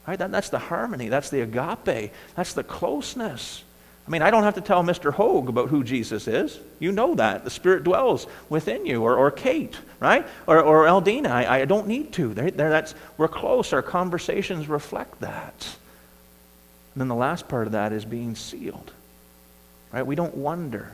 Right? 0.07 0.19
That, 0.19 0.33
that's 0.33 0.49
the 0.49 0.59
harmony. 0.59 1.11
That's 1.11 1.29
the 1.29 1.43
agape. 1.43 2.11
That's 2.37 2.55
the 2.55 2.65
closeness. 2.65 3.63
I 4.07 4.11
mean, 4.11 4.23
I 4.23 4.31
don't 4.31 4.45
have 4.45 4.55
to 4.55 4.63
tell 4.63 4.83
Mr. 4.83 5.13
Hogue 5.13 5.51
about 5.51 5.69
who 5.69 5.85
Jesus 5.85 6.27
is. 6.27 6.59
You 6.79 6.91
know 6.91 7.15
that. 7.17 7.45
The 7.45 7.51
Spirit 7.51 7.85
dwells 7.85 8.27
within 8.49 8.87
you. 8.87 9.03
Or, 9.03 9.15
or 9.15 9.31
Kate, 9.31 9.77
right? 10.01 10.27
Or, 10.47 10.63
or 10.63 10.87
Eldina. 10.87 11.31
I, 11.31 11.61
I 11.61 11.65
don't 11.67 11.87
need 11.87 12.15
to. 12.15 12.33
They're, 12.33 12.51
they're, 12.51 12.71
that's, 12.71 12.95
we're 13.19 13.29
close. 13.29 13.75
Our 13.75 13.83
conversations 13.83 14.71
reflect 14.71 15.21
that. 15.21 15.77
And 16.95 17.03
then 17.03 17.09
the 17.09 17.15
last 17.15 17.47
part 17.47 17.67
of 17.67 17.75
that 17.75 17.93
is 17.93 18.07
being 18.07 18.35
sealed. 18.37 18.91
Right? 19.93 20.07
We 20.07 20.15
don't 20.15 20.37
wonder. 20.37 20.93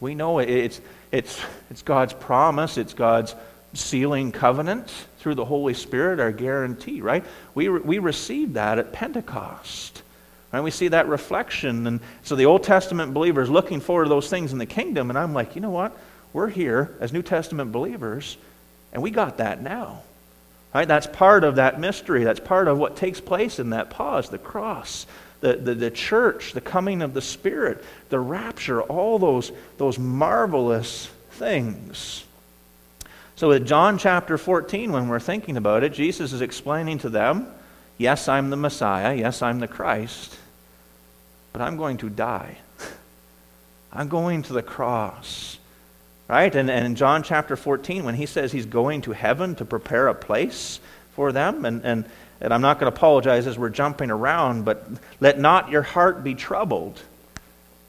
We 0.00 0.14
know 0.14 0.38
it's, 0.38 0.80
it's, 1.12 1.40
it's 1.70 1.82
God's 1.82 2.12
promise, 2.12 2.78
it's 2.78 2.94
God's 2.94 3.34
sealing 3.74 4.32
covenant 4.32 4.90
through 5.18 5.34
the 5.34 5.44
Holy 5.44 5.74
Spirit, 5.74 6.20
our 6.20 6.32
guarantee, 6.32 7.02
right? 7.02 7.24
We, 7.54 7.68
we 7.68 7.98
received 7.98 8.54
that 8.54 8.78
at 8.78 8.92
Pentecost. 8.92 10.02
Right? 10.52 10.60
We 10.60 10.70
see 10.70 10.88
that 10.88 11.08
reflection. 11.08 11.86
And 11.86 12.00
so 12.22 12.34
the 12.34 12.46
Old 12.46 12.64
Testament 12.64 13.14
believers 13.14 13.50
looking 13.50 13.80
forward 13.80 14.04
to 14.04 14.08
those 14.08 14.30
things 14.30 14.52
in 14.52 14.58
the 14.58 14.66
kingdom, 14.66 15.10
and 15.10 15.18
I'm 15.18 15.34
like, 15.34 15.54
you 15.54 15.60
know 15.60 15.70
what? 15.70 15.96
we're 16.32 16.48
here 16.48 16.94
as 17.00 17.12
New 17.12 17.22
Testament 17.22 17.72
believers, 17.72 18.36
and 18.92 19.02
we 19.02 19.10
got 19.10 19.38
that 19.38 19.62
now. 19.62 20.02
Right? 20.72 20.86
That's 20.86 21.06
part 21.06 21.42
of 21.42 21.56
that 21.56 21.80
mystery. 21.80 22.22
That's 22.24 22.40
part 22.40 22.68
of 22.68 22.78
what 22.78 22.96
takes 22.96 23.20
place 23.20 23.58
in 23.58 23.70
that 23.70 23.90
pause, 23.90 24.28
the 24.28 24.38
cross, 24.38 25.06
the, 25.40 25.54
the, 25.54 25.74
the 25.74 25.90
church, 25.90 26.52
the 26.52 26.60
coming 26.60 27.02
of 27.02 27.14
the 27.14 27.22
Spirit, 27.22 27.82
the 28.08 28.20
rapture, 28.20 28.82
all 28.82 29.18
those, 29.18 29.52
those 29.78 29.98
marvelous 29.98 31.10
things. 31.32 32.24
So, 33.36 33.52
in 33.52 33.66
John 33.66 33.96
chapter 33.96 34.36
14, 34.36 34.92
when 34.92 35.08
we're 35.08 35.18
thinking 35.18 35.56
about 35.56 35.82
it, 35.82 35.94
Jesus 35.94 36.32
is 36.32 36.42
explaining 36.42 36.98
to 36.98 37.08
them, 37.08 37.46
Yes, 37.96 38.28
I'm 38.28 38.48
the 38.48 38.56
Messiah. 38.56 39.14
Yes, 39.14 39.42
I'm 39.42 39.60
the 39.60 39.68
Christ. 39.68 40.34
But 41.52 41.60
I'm 41.60 41.76
going 41.76 41.98
to 41.98 42.08
die. 42.08 42.56
I'm 43.92 44.08
going 44.08 44.42
to 44.44 44.54
the 44.54 44.62
cross. 44.62 45.58
Right? 46.26 46.54
And, 46.54 46.70
and 46.70 46.86
in 46.86 46.94
John 46.94 47.22
chapter 47.22 47.56
14, 47.56 48.04
when 48.04 48.14
he 48.14 48.24
says 48.24 48.52
he's 48.52 48.64
going 48.64 49.02
to 49.02 49.12
heaven 49.12 49.54
to 49.56 49.66
prepare 49.66 50.08
a 50.08 50.14
place 50.14 50.80
for 51.14 51.32
them, 51.32 51.66
and, 51.66 51.84
and, 51.84 52.04
and 52.40 52.54
I'm 52.54 52.62
not 52.62 52.78
going 52.78 52.90
to 52.90 52.96
apologize 52.96 53.46
as 53.46 53.58
we're 53.58 53.68
jumping 53.68 54.10
around, 54.10 54.64
but 54.64 54.86
let 55.20 55.38
not 55.38 55.70
your 55.70 55.82
heart 55.82 56.24
be 56.24 56.34
troubled, 56.34 57.00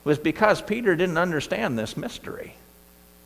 was 0.03 0.17
because 0.17 0.61
Peter 0.61 0.95
didn't 0.95 1.17
understand 1.17 1.77
this 1.77 1.95
mystery. 1.95 2.55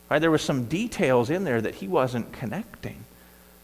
Right? 0.09 0.19
There 0.19 0.31
were 0.31 0.37
some 0.37 0.65
details 0.65 1.29
in 1.29 1.43
there 1.43 1.61
that 1.61 1.75
he 1.75 1.87
wasn't 1.87 2.31
connecting. 2.31 3.03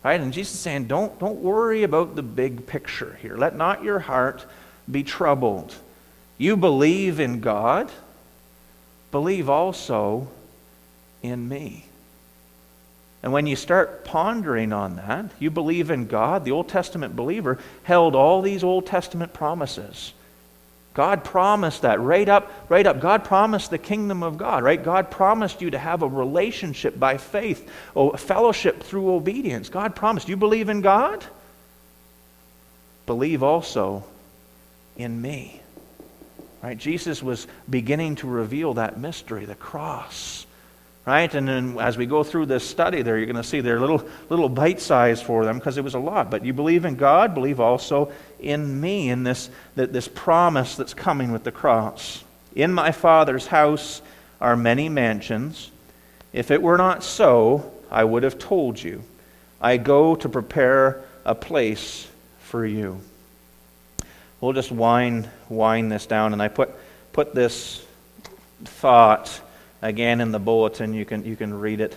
Right? 0.03 0.19
And 0.19 0.33
Jesus 0.33 0.55
is 0.55 0.59
saying, 0.59 0.87
don't, 0.87 1.19
don't 1.19 1.41
worry 1.41 1.83
about 1.83 2.15
the 2.15 2.23
big 2.23 2.65
picture 2.65 3.17
here. 3.21 3.37
Let 3.37 3.55
not 3.55 3.83
your 3.83 3.99
heart 3.99 4.45
be 4.89 5.03
troubled. 5.03 5.75
You 6.39 6.57
believe 6.57 7.19
in 7.19 7.39
God, 7.39 7.91
believe 9.11 9.47
also 9.47 10.27
in 11.21 11.47
me. 11.47 11.85
And 13.23 13.31
when 13.31 13.45
you 13.45 13.55
start 13.55 14.03
pondering 14.03 14.73
on 14.73 14.95
that, 14.95 15.25
you 15.39 15.51
believe 15.51 15.91
in 15.91 16.07
God. 16.07 16.43
The 16.43 16.51
Old 16.51 16.69
Testament 16.69 17.15
believer 17.15 17.59
held 17.83 18.15
all 18.15 18.41
these 18.41 18.63
Old 18.63 18.87
Testament 18.87 19.33
promises. 19.33 20.13
God 20.93 21.23
promised 21.23 21.83
that 21.83 22.01
right 22.01 22.27
up, 22.27 22.51
right 22.67 22.85
up. 22.85 22.99
God 22.99 23.23
promised 23.23 23.69
the 23.69 23.77
kingdom 23.77 24.23
of 24.23 24.37
God, 24.37 24.63
right? 24.63 24.83
God 24.83 25.09
promised 25.09 25.61
you 25.61 25.69
to 25.69 25.77
have 25.77 26.01
a 26.01 26.07
relationship 26.07 26.99
by 26.99 27.17
faith, 27.17 27.69
a 27.95 28.17
fellowship 28.17 28.83
through 28.83 29.13
obedience. 29.13 29.69
God 29.69 29.95
promised. 29.95 30.27
You 30.27 30.35
believe 30.35 30.67
in 30.67 30.81
God? 30.81 31.23
Believe 33.05 33.43
also 33.43 34.03
in 34.97 35.21
me. 35.21 35.61
Right? 36.61 36.77
Jesus 36.77 37.23
was 37.23 37.47
beginning 37.69 38.17
to 38.17 38.27
reveal 38.27 38.73
that 38.75 38.99
mystery, 38.99 39.45
the 39.45 39.55
cross 39.55 40.45
right? 41.05 41.33
And 41.33 41.47
then 41.47 41.79
as 41.79 41.97
we 41.97 42.05
go 42.05 42.23
through 42.23 42.47
this 42.47 42.67
study 42.67 43.01
there, 43.01 43.17
you're 43.17 43.25
going 43.25 43.35
to 43.35 43.43
see 43.43 43.61
they're 43.61 43.79
little, 43.79 44.07
little 44.29 44.49
bite 44.49 44.79
size 44.79 45.21
for 45.21 45.45
them 45.45 45.57
because 45.57 45.77
it 45.77 45.83
was 45.83 45.95
a 45.95 45.99
lot. 45.99 46.29
But 46.29 46.45
you 46.45 46.53
believe 46.53 46.85
in 46.85 46.95
God, 46.95 47.33
believe 47.33 47.59
also 47.59 48.11
in 48.39 48.79
me, 48.79 49.09
in 49.09 49.23
this, 49.23 49.49
this 49.75 50.07
promise 50.07 50.75
that's 50.75 50.93
coming 50.93 51.31
with 51.31 51.43
the 51.43 51.51
cross. 51.51 52.23
In 52.55 52.73
my 52.73 52.91
Father's 52.91 53.47
house 53.47 54.01
are 54.39 54.55
many 54.55 54.89
mansions. 54.89 55.71
If 56.33 56.51
it 56.51 56.61
were 56.61 56.77
not 56.77 57.03
so, 57.03 57.71
I 57.89 58.03
would 58.03 58.23
have 58.23 58.37
told 58.37 58.81
you. 58.81 59.03
I 59.59 59.77
go 59.77 60.15
to 60.15 60.29
prepare 60.29 61.03
a 61.25 61.35
place 61.35 62.07
for 62.39 62.65
you. 62.65 63.01
We'll 64.39 64.53
just 64.53 64.71
wind, 64.71 65.29
wind 65.49 65.91
this 65.91 66.07
down, 66.07 66.33
and 66.33 66.41
I 66.41 66.47
put, 66.47 66.71
put 67.13 67.35
this 67.35 67.85
thought 68.65 69.39
again 69.81 70.21
in 70.21 70.31
the 70.31 70.39
bulletin. 70.39 70.93
You 70.93 71.05
can, 71.05 71.25
you 71.25 71.35
can 71.35 71.53
read 71.59 71.81
it 71.81 71.95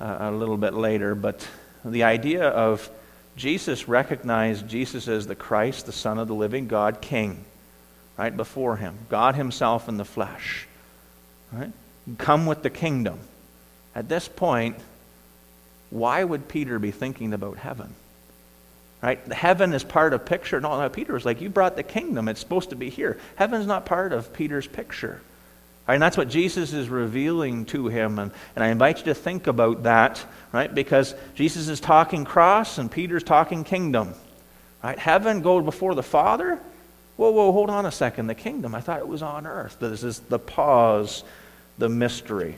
uh, 0.00 0.16
a 0.20 0.30
little 0.30 0.56
bit 0.56 0.74
later. 0.74 1.14
But 1.14 1.46
the 1.84 2.04
idea 2.04 2.48
of 2.48 2.88
Jesus 3.36 3.88
recognized 3.88 4.68
Jesus 4.68 5.08
as 5.08 5.26
the 5.26 5.34
Christ, 5.34 5.86
the 5.86 5.92
Son 5.92 6.18
of 6.18 6.28
the 6.28 6.34
living 6.34 6.66
God, 6.68 7.00
King, 7.00 7.44
right 8.16 8.36
before 8.36 8.76
him, 8.76 8.98
God 9.08 9.34
Himself 9.34 9.88
in 9.88 9.96
the 9.96 10.04
flesh. 10.04 10.66
Right? 11.52 11.72
Come 12.18 12.46
with 12.46 12.62
the 12.62 12.70
kingdom. 12.70 13.18
At 13.94 14.08
this 14.08 14.28
point, 14.28 14.76
why 15.90 16.22
would 16.22 16.48
Peter 16.48 16.78
be 16.78 16.90
thinking 16.90 17.32
about 17.32 17.56
heaven? 17.58 17.94
Right? 19.02 19.20
Heaven 19.32 19.72
is 19.72 19.82
part 19.82 20.12
of 20.12 20.26
picture. 20.26 20.60
No, 20.60 20.78
no, 20.78 20.88
Peter 20.88 21.14
was 21.14 21.24
like, 21.24 21.40
You 21.40 21.48
brought 21.48 21.76
the 21.76 21.82
kingdom. 21.82 22.28
It's 22.28 22.40
supposed 22.40 22.70
to 22.70 22.76
be 22.76 22.90
here. 22.90 23.18
Heaven's 23.36 23.66
not 23.66 23.86
part 23.86 24.12
of 24.12 24.32
Peter's 24.32 24.66
picture. 24.66 25.20
Right? 25.86 25.94
And 25.94 26.02
that's 26.02 26.16
what 26.16 26.28
Jesus 26.28 26.72
is 26.72 26.88
revealing 26.88 27.64
to 27.66 27.88
him. 27.88 28.18
And, 28.18 28.32
and 28.54 28.64
I 28.64 28.68
invite 28.68 28.98
you 28.98 29.04
to 29.04 29.14
think 29.14 29.46
about 29.46 29.82
that, 29.84 30.24
right? 30.52 30.72
Because 30.72 31.14
Jesus 31.34 31.68
is 31.68 31.80
talking 31.80 32.24
cross 32.24 32.78
and 32.78 32.90
Peter's 32.90 33.24
talking 33.24 33.64
kingdom. 33.64 34.14
Right? 34.82 34.98
Heaven 34.98 35.42
goes 35.42 35.64
before 35.64 35.94
the 35.94 36.02
Father. 36.02 36.58
Whoa, 37.16 37.30
whoa, 37.30 37.52
hold 37.52 37.70
on 37.70 37.86
a 37.86 37.92
second. 37.92 38.28
The 38.28 38.34
kingdom, 38.34 38.74
I 38.74 38.80
thought 38.80 39.00
it 39.00 39.08
was 39.08 39.22
on 39.22 39.46
earth. 39.46 39.76
This 39.80 40.02
is 40.02 40.20
the 40.20 40.38
pause, 40.38 41.22
the 41.76 41.88
mystery. 41.88 42.56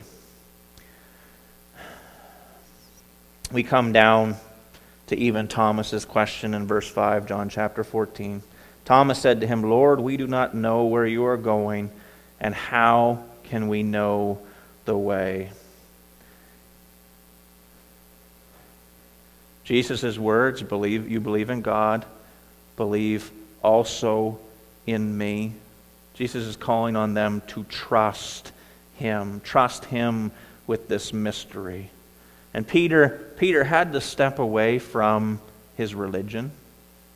We 3.51 3.63
come 3.63 3.91
down 3.91 4.35
to 5.07 5.17
even 5.17 5.47
Thomas's 5.47 6.05
question 6.05 6.53
in 6.53 6.65
verse 6.65 6.89
5, 6.89 7.27
John 7.27 7.49
chapter 7.49 7.83
14. 7.83 8.41
Thomas 8.85 9.19
said 9.19 9.41
to 9.41 9.47
him, 9.47 9.63
Lord, 9.63 9.99
we 9.99 10.17
do 10.17 10.27
not 10.27 10.55
know 10.55 10.85
where 10.85 11.05
you 11.05 11.25
are 11.25 11.37
going 11.37 11.91
and 12.43 12.53
how 12.53 13.23
can 13.45 13.69
we 13.69 13.81
know 13.81 14.37
the 14.83 14.97
way? 14.97 15.49
Jesus' 19.63 20.17
words 20.17 20.61
believe 20.61 21.09
you 21.09 21.21
believe 21.21 21.49
in 21.49 21.61
God, 21.61 22.05
believe 22.75 23.31
also 23.63 24.37
in 24.85 25.17
me. 25.17 25.53
Jesus 26.15 26.43
is 26.43 26.57
calling 26.57 26.97
on 26.97 27.13
them 27.13 27.41
to 27.47 27.63
trust 27.63 28.51
him, 28.97 29.39
trust 29.43 29.85
him 29.85 30.31
with 30.67 30.89
this 30.89 31.13
mystery. 31.13 31.89
And 32.53 32.67
Peter 32.67 33.31
Peter 33.37 33.63
had 33.63 33.93
to 33.93 34.01
step 34.01 34.37
away 34.37 34.79
from 34.79 35.39
his 35.77 35.95
religion 35.95 36.51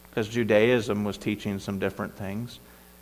because 0.10 0.30
Judaism 0.30 1.04
was 1.04 1.18
teaching 1.18 1.60
some 1.60 1.80
different 1.80 2.16
things. 2.16 2.60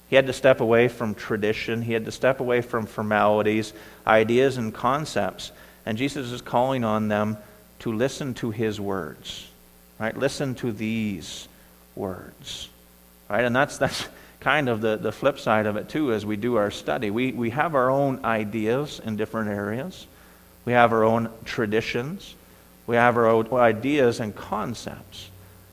He 0.09 0.15
had 0.15 0.27
to 0.27 0.33
step 0.33 0.61
away 0.61 0.87
from 0.87 1.15
tradition. 1.15 1.81
He 1.81 1.93
had 1.93 2.05
to 2.05 2.11
step 2.11 2.39
away 2.39 2.61
from 2.61 2.85
formalities, 2.85 3.73
ideas, 4.05 4.57
and 4.57 4.73
concepts. 4.73 5.51
And 5.85 5.97
Jesus 5.97 6.31
is 6.31 6.41
calling 6.41 6.83
on 6.83 7.07
them 7.07 7.37
to 7.79 7.91
listen 7.91 8.33
to 8.35 8.51
his 8.51 8.79
words. 8.79 9.47
Right? 9.99 10.15
Listen 10.15 10.55
to 10.55 10.71
these 10.71 11.47
words. 11.95 12.69
Right? 13.29 13.45
And 13.45 13.55
that's, 13.55 13.77
that's 13.77 14.07
kind 14.39 14.69
of 14.69 14.79
the, 14.81 14.97
the 14.97 15.11
flip 15.11 15.39
side 15.39 15.65
of 15.65 15.75
it, 15.75 15.89
too, 15.89 16.13
as 16.13 16.23
we 16.23 16.35
do 16.35 16.55
our 16.55 16.69
study. 16.69 17.09
We, 17.09 17.31
we 17.31 17.49
have 17.49 17.73
our 17.73 17.89
own 17.89 18.23
ideas 18.23 19.01
in 19.03 19.15
different 19.15 19.49
areas, 19.49 20.05
we 20.65 20.73
have 20.73 20.93
our 20.93 21.03
own 21.03 21.29
traditions, 21.45 22.35
we 22.85 22.95
have 22.95 23.17
our 23.17 23.25
own 23.25 23.51
ideas 23.53 24.19
and 24.19 24.35
concepts. 24.35 25.29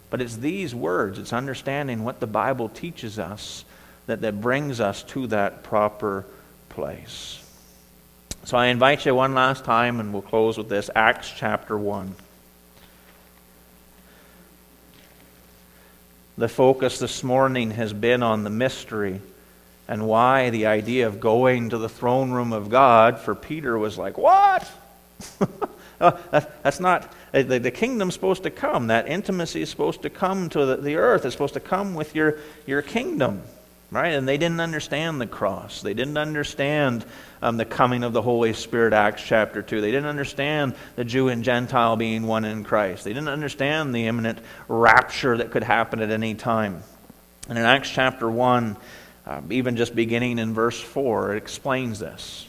But 0.09 0.23
it's 0.23 0.37
these 0.37 0.75
words, 0.75 1.19
it's 1.19 1.35
understanding 1.35 2.05
what 2.05 2.21
the 2.21 2.27
Bible 2.27 2.71
teaches 2.71 3.19
us 3.19 3.65
that, 4.07 4.21
that 4.23 4.41
brings 4.41 4.81
us 4.81 5.03
to 5.05 5.27
that 5.29 5.63
proper 5.63 6.27
place. 6.69 7.39
So 8.45 8.57
I 8.57 8.67
invite 8.67 9.07
you 9.07 9.15
one 9.15 9.35
last 9.35 9.65
time, 9.65 10.01
and 10.01 10.13
we'll 10.13 10.23
close 10.23 10.59
with 10.59 10.69
this 10.69 10.91
Acts 10.95 11.33
chapter 11.35 11.79
1. 11.79 12.15
The 16.39 16.49
focus 16.49 16.99
this 16.99 17.23
morning 17.23 17.73
has 17.73 17.93
been 17.93 18.23
on 18.23 18.43
the 18.43 18.51
mystery 18.51 19.21
and 19.87 20.09
why 20.09 20.51
the 20.51 20.67
idea 20.67 21.07
of 21.07 21.21
going 21.21 21.71
to 21.71 21.79
the 21.79 21.89
throne 21.89 22.31
room 22.31 22.53
of 22.53 22.71
God 22.71 23.21
for 23.21 23.35
Peter 23.35 23.79
was 23.79 23.99
like, 23.99 24.19
What? 24.19 24.71
Uh, 26.01 26.41
that's 26.65 26.81
not, 26.81 27.05
uh, 27.33 27.43
the, 27.43 27.61
the 27.61 27.71
kingdom's 27.71 28.13
supposed 28.13 28.43
to 28.43 28.51
come. 28.51 28.89
That 28.89 29.07
intimacy 29.07 29.63
is 29.63 29.71
supposed 29.71 30.03
to 30.03 30.11
come 30.11 30.49
to 30.49 30.67
the, 30.67 30.77
the 30.79 30.97
earth. 30.97 31.25
It's 31.25 31.33
supposed 31.33 31.55
to 31.55 31.61
come 31.61 31.95
with 31.95 32.17
your, 32.17 32.39
your 32.67 32.83
kingdom 32.83 33.43
right? 33.93 34.15
And 34.15 34.27
they 34.27 34.39
didn't 34.39 34.61
understand 34.61 35.21
the 35.21 35.27
cross. 35.27 35.83
They 35.83 35.93
didn't 35.93 36.17
understand 36.17 37.05
um, 37.43 37.59
the 37.59 37.67
coming 37.67 38.03
of 38.03 38.15
the 38.15 38.23
Holy 38.23 38.55
Spirit, 38.55 38.95
Acts 38.95 39.23
chapter 39.23 39.61
2. 39.61 39.83
They 39.83 39.91
didn't 39.91 40.09
understand 40.09 40.75
the 40.97 41.05
Jew 41.05 41.29
and 41.29 41.45
Gentile 41.45 41.97
being 41.97 42.27
one 42.27 42.47
in 42.47 42.65
Christ. 42.65 43.05
They 43.05 43.13
didn't 43.13 43.29
understand 43.29 43.95
the 43.95 44.07
imminent 44.07 44.39
rapture 44.67 45.37
that 45.37 45.51
could 45.51 45.63
happen 45.63 46.01
at 46.01 46.11
any 46.11 46.35
time. 46.35 46.83
And 47.51 47.59
in 47.59 47.65
Acts 47.65 47.91
chapter 47.91 48.31
1, 48.31 48.79
uh, 49.27 49.41
even 49.51 49.77
just 49.77 49.95
beginning 49.95 50.39
in 50.39 50.55
verse 50.55 50.81
4, 50.81 51.35
it 51.35 51.37
explains 51.37 51.99
this. 51.99 52.49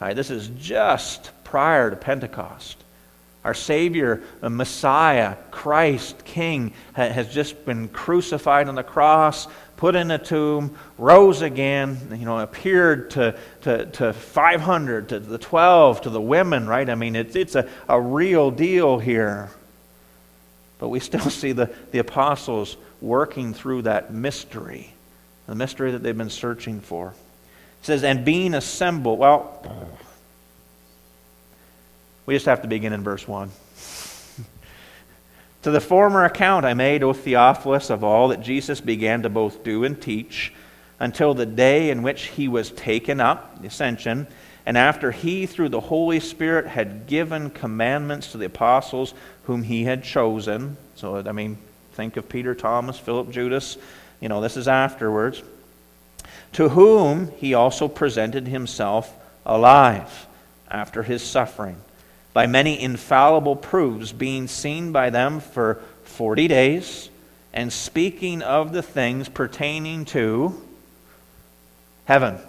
Right, 0.00 0.14
this 0.14 0.30
is 0.30 0.48
just 0.48 1.30
prior 1.44 1.88
to 1.88 1.96
Pentecost. 1.96 2.83
Our 3.44 3.54
Savior, 3.54 4.22
Messiah, 4.40 5.36
Christ, 5.50 6.24
King, 6.24 6.72
has 6.94 7.32
just 7.32 7.66
been 7.66 7.88
crucified 7.88 8.68
on 8.68 8.74
the 8.74 8.82
cross, 8.82 9.46
put 9.76 9.96
in 9.96 10.10
a 10.10 10.18
tomb, 10.18 10.74
rose 10.96 11.42
again, 11.42 11.98
you 12.18 12.24
know, 12.24 12.38
appeared 12.38 13.10
to, 13.10 13.38
to, 13.62 13.86
to 13.86 14.12
500, 14.14 15.10
to 15.10 15.20
the 15.20 15.36
12, 15.36 16.02
to 16.02 16.10
the 16.10 16.20
women, 16.20 16.66
right? 16.66 16.88
I 16.88 16.94
mean, 16.94 17.14
it's, 17.16 17.36
it's 17.36 17.54
a, 17.54 17.68
a 17.86 18.00
real 18.00 18.50
deal 18.50 18.98
here. 18.98 19.50
But 20.78 20.88
we 20.88 21.00
still 21.00 21.20
see 21.30 21.52
the, 21.52 21.70
the 21.92 21.98
apostles 21.98 22.78
working 23.02 23.52
through 23.52 23.82
that 23.82 24.12
mystery, 24.12 24.90
the 25.46 25.54
mystery 25.54 25.92
that 25.92 26.02
they've 26.02 26.16
been 26.16 26.30
searching 26.30 26.80
for. 26.80 27.08
It 27.08 27.86
says, 27.86 28.04
and 28.04 28.24
being 28.24 28.54
assembled. 28.54 29.18
Well, 29.18 29.60
we 32.26 32.34
just 32.34 32.46
have 32.46 32.62
to 32.62 32.68
begin 32.68 32.92
in 32.92 33.02
verse 33.02 33.26
1. 33.28 33.50
to 35.62 35.70
the 35.70 35.80
former 35.80 36.24
account 36.24 36.64
I 36.64 36.74
made, 36.74 37.02
O 37.02 37.12
Theophilus, 37.12 37.90
of 37.90 38.02
all 38.02 38.28
that 38.28 38.40
Jesus 38.40 38.80
began 38.80 39.22
to 39.22 39.28
both 39.28 39.62
do 39.62 39.84
and 39.84 40.00
teach, 40.00 40.52
until 40.98 41.34
the 41.34 41.46
day 41.46 41.90
in 41.90 42.02
which 42.02 42.26
he 42.28 42.48
was 42.48 42.70
taken 42.70 43.20
up, 43.20 43.60
the 43.60 43.66
ascension, 43.66 44.26
and 44.66 44.78
after 44.78 45.10
he, 45.10 45.44
through 45.44 45.68
the 45.68 45.80
Holy 45.80 46.20
Spirit, 46.20 46.66
had 46.66 47.06
given 47.06 47.50
commandments 47.50 48.32
to 48.32 48.38
the 48.38 48.46
apostles 48.46 49.12
whom 49.44 49.62
he 49.62 49.84
had 49.84 50.02
chosen. 50.02 50.78
So, 50.94 51.18
I 51.18 51.32
mean, 51.32 51.58
think 51.92 52.16
of 52.16 52.28
Peter, 52.30 52.54
Thomas, 52.54 52.98
Philip, 52.98 53.30
Judas. 53.30 53.76
You 54.20 54.30
know, 54.30 54.40
this 54.40 54.56
is 54.56 54.66
afterwards. 54.66 55.42
To 56.54 56.70
whom 56.70 57.30
he 57.36 57.52
also 57.52 57.88
presented 57.88 58.48
himself 58.48 59.12
alive 59.44 60.26
after 60.70 61.02
his 61.02 61.22
suffering 61.22 61.76
by 62.34 62.46
many 62.46 62.78
infallible 62.78 63.56
proofs, 63.56 64.12
being 64.12 64.48
seen 64.48 64.92
by 64.92 65.08
them 65.08 65.40
for 65.40 65.80
40 66.02 66.48
days, 66.48 67.08
and 67.54 67.72
speaking 67.72 68.42
of 68.42 68.72
the 68.72 68.82
things 68.82 69.28
pertaining 69.28 70.04
to 70.04 70.60
heaven. 72.04 72.34
Is 72.34 72.42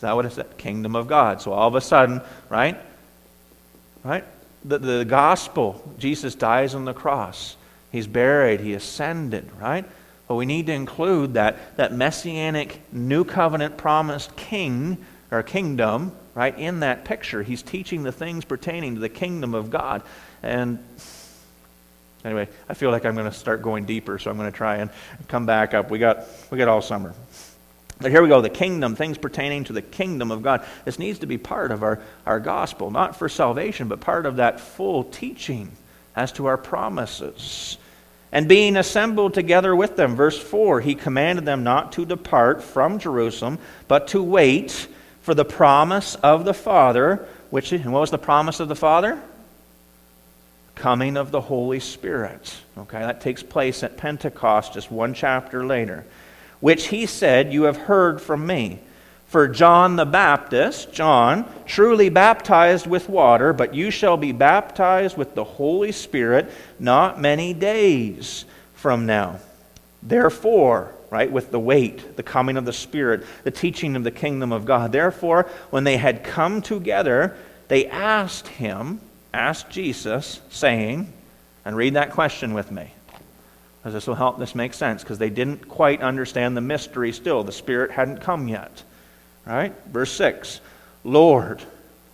that 0.00 0.14
what 0.14 0.26
it 0.26 0.32
said? 0.32 0.58
Kingdom 0.58 0.96
of 0.96 1.06
God. 1.06 1.40
So 1.40 1.52
all 1.52 1.68
of 1.68 1.76
a 1.76 1.80
sudden, 1.80 2.20
right? 2.50 2.76
Right? 4.04 4.24
The, 4.64 4.78
the 4.78 5.04
gospel, 5.04 5.94
Jesus 5.98 6.34
dies 6.34 6.74
on 6.74 6.84
the 6.84 6.92
cross. 6.92 7.56
He's 7.92 8.08
buried. 8.08 8.60
He 8.60 8.74
ascended, 8.74 9.48
right? 9.60 9.84
But 10.26 10.34
we 10.34 10.44
need 10.44 10.66
to 10.66 10.72
include 10.72 11.34
that, 11.34 11.76
that 11.76 11.92
messianic 11.92 12.80
new 12.92 13.24
covenant 13.24 13.76
promised 13.76 14.34
king 14.34 14.98
or 15.30 15.44
kingdom 15.44 16.10
right, 16.36 16.56
in 16.56 16.80
that 16.80 17.06
picture. 17.06 17.42
He's 17.42 17.62
teaching 17.62 18.02
the 18.02 18.12
things 18.12 18.44
pertaining 18.44 18.94
to 18.94 19.00
the 19.00 19.08
kingdom 19.08 19.54
of 19.54 19.70
God. 19.70 20.02
And 20.42 20.78
anyway, 22.24 22.46
I 22.68 22.74
feel 22.74 22.90
like 22.90 23.06
I'm 23.06 23.14
going 23.14 23.28
to 23.28 23.36
start 23.36 23.62
going 23.62 23.86
deeper, 23.86 24.18
so 24.18 24.30
I'm 24.30 24.36
going 24.36 24.52
to 24.52 24.56
try 24.56 24.76
and 24.76 24.90
come 25.28 25.46
back 25.46 25.72
up. 25.72 25.90
We 25.90 25.98
got, 25.98 26.26
we 26.50 26.58
got 26.58 26.68
all 26.68 26.82
summer. 26.82 27.14
But 27.98 28.10
here 28.10 28.22
we 28.22 28.28
go 28.28 28.42
the 28.42 28.50
kingdom, 28.50 28.94
things 28.94 29.16
pertaining 29.16 29.64
to 29.64 29.72
the 29.72 29.80
kingdom 29.80 30.30
of 30.30 30.42
God. 30.42 30.62
This 30.84 30.98
needs 30.98 31.20
to 31.20 31.26
be 31.26 31.38
part 31.38 31.72
of 31.72 31.82
our, 31.82 32.02
our 32.26 32.38
gospel, 32.38 32.90
not 32.90 33.16
for 33.16 33.30
salvation, 33.30 33.88
but 33.88 34.00
part 34.00 34.26
of 34.26 34.36
that 34.36 34.60
full 34.60 35.04
teaching 35.04 35.72
as 36.14 36.32
to 36.32 36.44
our 36.44 36.58
promises. 36.58 37.78
And 38.30 38.46
being 38.46 38.76
assembled 38.76 39.32
together 39.32 39.74
with 39.74 39.96
them, 39.96 40.14
verse 40.16 40.38
4, 40.38 40.82
he 40.82 40.94
commanded 40.94 41.46
them 41.46 41.64
not 41.64 41.92
to 41.92 42.04
depart 42.04 42.62
from 42.62 42.98
Jerusalem, 42.98 43.58
but 43.88 44.08
to 44.08 44.22
wait 44.22 44.88
for 45.26 45.34
the 45.34 45.44
promise 45.44 46.14
of 46.22 46.44
the 46.44 46.54
Father, 46.54 47.26
which, 47.50 47.72
and 47.72 47.92
what 47.92 47.98
was 47.98 48.12
the 48.12 48.16
promise 48.16 48.60
of 48.60 48.68
the 48.68 48.76
Father? 48.76 49.20
Coming 50.76 51.16
of 51.16 51.32
the 51.32 51.40
Holy 51.40 51.80
Spirit. 51.80 52.54
Okay, 52.78 53.00
that 53.00 53.20
takes 53.20 53.42
place 53.42 53.82
at 53.82 53.96
Pentecost, 53.96 54.74
just 54.74 54.88
one 54.88 55.14
chapter 55.14 55.66
later. 55.66 56.06
Which 56.60 56.86
he 56.86 57.06
said, 57.06 57.52
You 57.52 57.64
have 57.64 57.76
heard 57.76 58.22
from 58.22 58.46
me. 58.46 58.78
For 59.26 59.48
John 59.48 59.96
the 59.96 60.04
Baptist, 60.04 60.92
John, 60.92 61.52
truly 61.66 62.08
baptized 62.08 62.86
with 62.86 63.08
water, 63.08 63.52
but 63.52 63.74
you 63.74 63.90
shall 63.90 64.16
be 64.16 64.30
baptized 64.30 65.16
with 65.16 65.34
the 65.34 65.42
Holy 65.42 65.90
Spirit 65.90 66.52
not 66.78 67.20
many 67.20 67.52
days 67.52 68.44
from 68.74 69.06
now. 69.06 69.40
Therefore, 70.02 70.92
right? 71.10 71.30
With 71.30 71.50
the 71.50 71.58
wait, 71.58 72.16
the 72.16 72.22
coming 72.22 72.56
of 72.56 72.64
the 72.64 72.72
Spirit, 72.72 73.24
the 73.44 73.50
teaching 73.50 73.96
of 73.96 74.04
the 74.04 74.10
kingdom 74.10 74.52
of 74.52 74.64
God. 74.64 74.92
Therefore, 74.92 75.48
when 75.70 75.84
they 75.84 75.96
had 75.96 76.24
come 76.24 76.62
together, 76.62 77.36
they 77.68 77.86
asked 77.86 78.48
him, 78.48 79.00
asked 79.32 79.70
Jesus, 79.70 80.40
saying, 80.50 81.12
and 81.64 81.76
read 81.76 81.94
that 81.94 82.12
question 82.12 82.54
with 82.54 82.70
me. 82.70 82.92
Because 83.78 83.94
this 83.94 84.06
will 84.06 84.14
help 84.14 84.38
this 84.38 84.54
make 84.54 84.74
sense, 84.74 85.02
because 85.02 85.18
they 85.18 85.30
didn't 85.30 85.68
quite 85.68 86.02
understand 86.02 86.56
the 86.56 86.60
mystery 86.60 87.12
still. 87.12 87.44
The 87.44 87.52
Spirit 87.52 87.90
hadn't 87.90 88.20
come 88.20 88.48
yet. 88.48 88.82
Right? 89.46 89.72
Verse 89.86 90.12
6 90.12 90.60
Lord, 91.04 91.62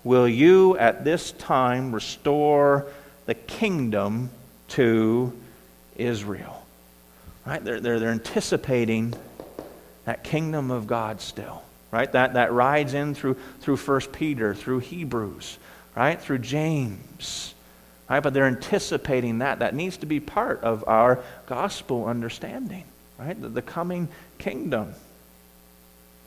will 0.05 0.29
you 0.29 0.77
at 0.77 1.05
this 1.05 1.33
time 1.33 1.95
restore 1.95 2.87
the 3.25 3.35
kingdom 3.35 4.31
to 4.68 5.33
Israel? 5.97 6.62
Right? 7.44 7.62
They're, 7.62 7.81
they're, 7.81 7.98
they're 7.98 8.11
anticipating 8.11 9.14
that 10.05 10.24
kingdom 10.24 10.70
of 10.70 10.87
God 10.87 11.20
still. 11.20 11.62
Right? 11.90 12.11
That, 12.12 12.35
that 12.35 12.52
rides 12.52 12.94
in 12.94 13.14
through, 13.14 13.37
through 13.61 13.76
1 13.76 14.00
Peter, 14.12 14.55
through 14.55 14.78
Hebrews, 14.78 15.59
right? 15.94 16.20
Through 16.20 16.38
James. 16.38 17.55
Right? 18.09 18.20
But 18.20 18.33
they're 18.33 18.46
anticipating 18.46 19.38
that. 19.38 19.59
That 19.59 19.74
needs 19.74 19.98
to 19.98 20.07
be 20.07 20.20
part 20.20 20.62
of 20.62 20.85
our 20.87 21.22
gospel 21.46 22.07
understanding. 22.07 22.85
Right? 23.18 23.40
The, 23.40 23.48
the 23.48 23.62
coming 23.62 24.09
kingdom. 24.38 24.94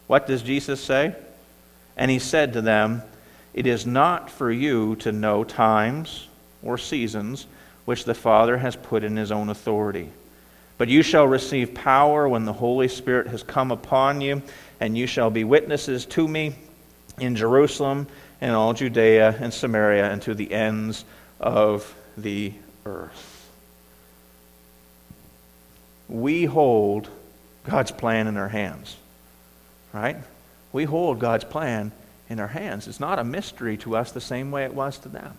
What 0.08 0.28
does 0.28 0.44
Jesus 0.44 0.84
say? 0.84 1.16
And 1.98 2.12
he 2.12 2.20
said 2.20 2.54
to 2.54 2.62
them, 2.62 3.02
It 3.54 3.66
is 3.66 3.86
not 3.86 4.30
for 4.30 4.52
you 4.52 4.96
to 4.98 5.12
know 5.12 5.44
times 5.44 6.28
or 6.62 6.78
seasons 6.78 7.48
which 7.86 8.06
the 8.06 8.14
Father 8.14 8.58
has 8.58 8.76
put 8.76 9.04
in 9.04 9.16
his 9.16 9.32
own 9.32 9.50
authority 9.50 10.10
but 10.78 10.90
you 10.90 11.02
shall 11.02 11.28
receive 11.28 11.74
power 11.74 12.28
when 12.28 12.46
the 12.46 12.54
Holy 12.54 12.88
Spirit 12.88 13.28
has 13.28 13.44
come 13.44 13.72
upon 13.72 14.22
you, 14.22 14.42
and 14.80 14.98
you 14.98 15.08
shall 15.08 15.30
be 15.30 15.44
witnesses 15.44 16.06
to 16.06 16.28
me 16.28 16.56
in 17.20 17.36
Jerusalem 17.36 18.08
and 18.42 18.52
all 18.56 18.74
Judea 18.74 19.38
and 19.40 19.54
Samaria 19.54 20.12
and 20.12 20.22
to 20.24 20.34
the 20.34 20.52
ends 20.52 21.06
of 21.40 21.96
the 22.18 22.54
earth. 22.86 23.32
We 26.08 26.46
hold 26.46 27.10
God's 27.64 27.92
plan 27.92 28.28
in 28.28 28.38
our 28.38 28.50
hands, 28.50 28.96
right? 29.94 30.18
We 30.72 30.84
hold 30.84 31.20
God's 31.20 31.46
plan 31.46 31.92
in 32.30 32.40
our 32.40 32.48
hands. 32.48 32.88
It's 32.88 33.00
not 33.00 33.18
a 33.18 33.24
mystery 33.24 33.78
to 33.78 33.96
us 33.96 34.12
the 34.12 34.22
same 34.22 34.52
way 34.52 34.66
it 34.66 34.74
was 34.74 34.98
to 35.00 35.10
them. 35.10 35.36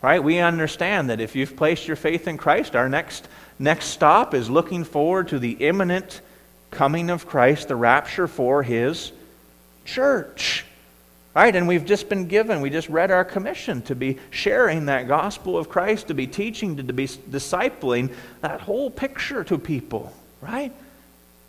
Right? 0.00 0.22
We 0.22 0.38
understand 0.38 1.10
that 1.10 1.20
if 1.20 1.34
you've 1.34 1.56
placed 1.56 1.86
your 1.86 1.96
faith 1.96 2.28
in 2.28 2.36
Christ, 2.36 2.76
our 2.76 2.88
next 2.88 3.28
Next 3.58 3.86
stop 3.86 4.34
is 4.34 4.48
looking 4.48 4.84
forward 4.84 5.28
to 5.28 5.38
the 5.38 5.52
imminent 5.52 6.20
coming 6.70 7.10
of 7.10 7.26
Christ, 7.26 7.68
the 7.68 7.76
rapture 7.76 8.28
for 8.28 8.62
his 8.62 9.10
church. 9.84 10.64
Right? 11.34 11.54
And 11.54 11.66
we've 11.66 11.84
just 11.84 12.08
been 12.08 12.26
given, 12.26 12.60
we 12.60 12.70
just 12.70 12.88
read 12.88 13.10
our 13.10 13.24
commission 13.24 13.82
to 13.82 13.94
be 13.94 14.18
sharing 14.30 14.86
that 14.86 15.08
gospel 15.08 15.56
of 15.58 15.68
Christ, 15.68 16.08
to 16.08 16.14
be 16.14 16.26
teaching, 16.26 16.76
to 16.76 16.82
to 16.82 16.92
be 16.92 17.06
discipling 17.06 18.12
that 18.40 18.60
whole 18.60 18.90
picture 18.90 19.44
to 19.44 19.58
people. 19.58 20.12
Right? 20.40 20.72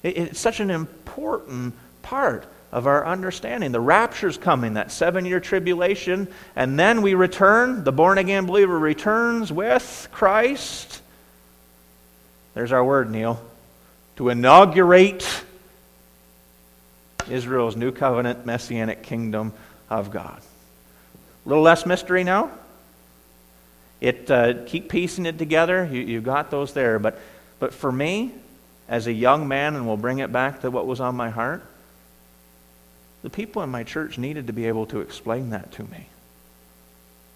It's 0.02 0.40
such 0.40 0.60
an 0.60 0.72
important 0.72 1.76
part 2.02 2.46
of 2.72 2.88
our 2.88 3.06
understanding. 3.06 3.72
The 3.72 3.80
rapture's 3.80 4.38
coming, 4.38 4.76
that 4.76 4.92
seven 4.92 5.26
year 5.26 5.40
tribulation, 5.40 6.28
and 6.56 6.78
then 6.78 7.02
we 7.02 7.14
return. 7.14 7.84
The 7.84 7.92
born 7.92 8.18
again 8.18 8.46
believer 8.46 8.78
returns 8.78 9.52
with 9.52 10.08
Christ 10.12 11.02
there's 12.60 12.74
our 12.74 12.84
word, 12.84 13.10
Neil. 13.10 13.42
To 14.18 14.28
inaugurate 14.28 15.26
Israel's 17.30 17.78
new 17.78 17.94
covenant 17.94 18.46
messianic 18.46 19.04
kingdom 19.04 19.54
of 19.90 20.12
God. 20.12 20.42
A 21.46 21.50
little 21.50 21.64
less 21.64 21.86
mystery 21.86 22.26
now. 22.26 22.52
It 24.02 24.30
uh, 24.30 24.66
keep 24.66 24.90
piecing 24.90 25.26
it 25.26 25.38
together. 25.38 25.88
You, 25.90 26.02
you 26.02 26.22
got 26.22 26.52
those 26.52 26.74
there, 26.74 27.00
but 27.00 27.18
but 27.60 27.74
for 27.74 27.92
me, 27.92 28.34
as 28.90 29.08
a 29.08 29.14
young 29.14 29.48
man, 29.48 29.76
and 29.76 29.88
we'll 29.88 29.96
bring 29.96 30.20
it 30.20 30.32
back 30.32 30.60
to 30.62 30.72
what 30.72 30.86
was 30.86 31.00
on 31.00 31.16
my 31.16 31.30
heart. 31.30 31.66
The 33.22 33.30
people 33.30 33.62
in 33.64 33.70
my 33.70 33.84
church 33.84 34.18
needed 34.18 34.48
to 34.48 34.54
be 34.54 34.68
able 34.68 34.86
to 34.88 35.02
explain 35.02 35.50
that 35.50 35.72
to 35.74 35.84
me. 35.84 36.08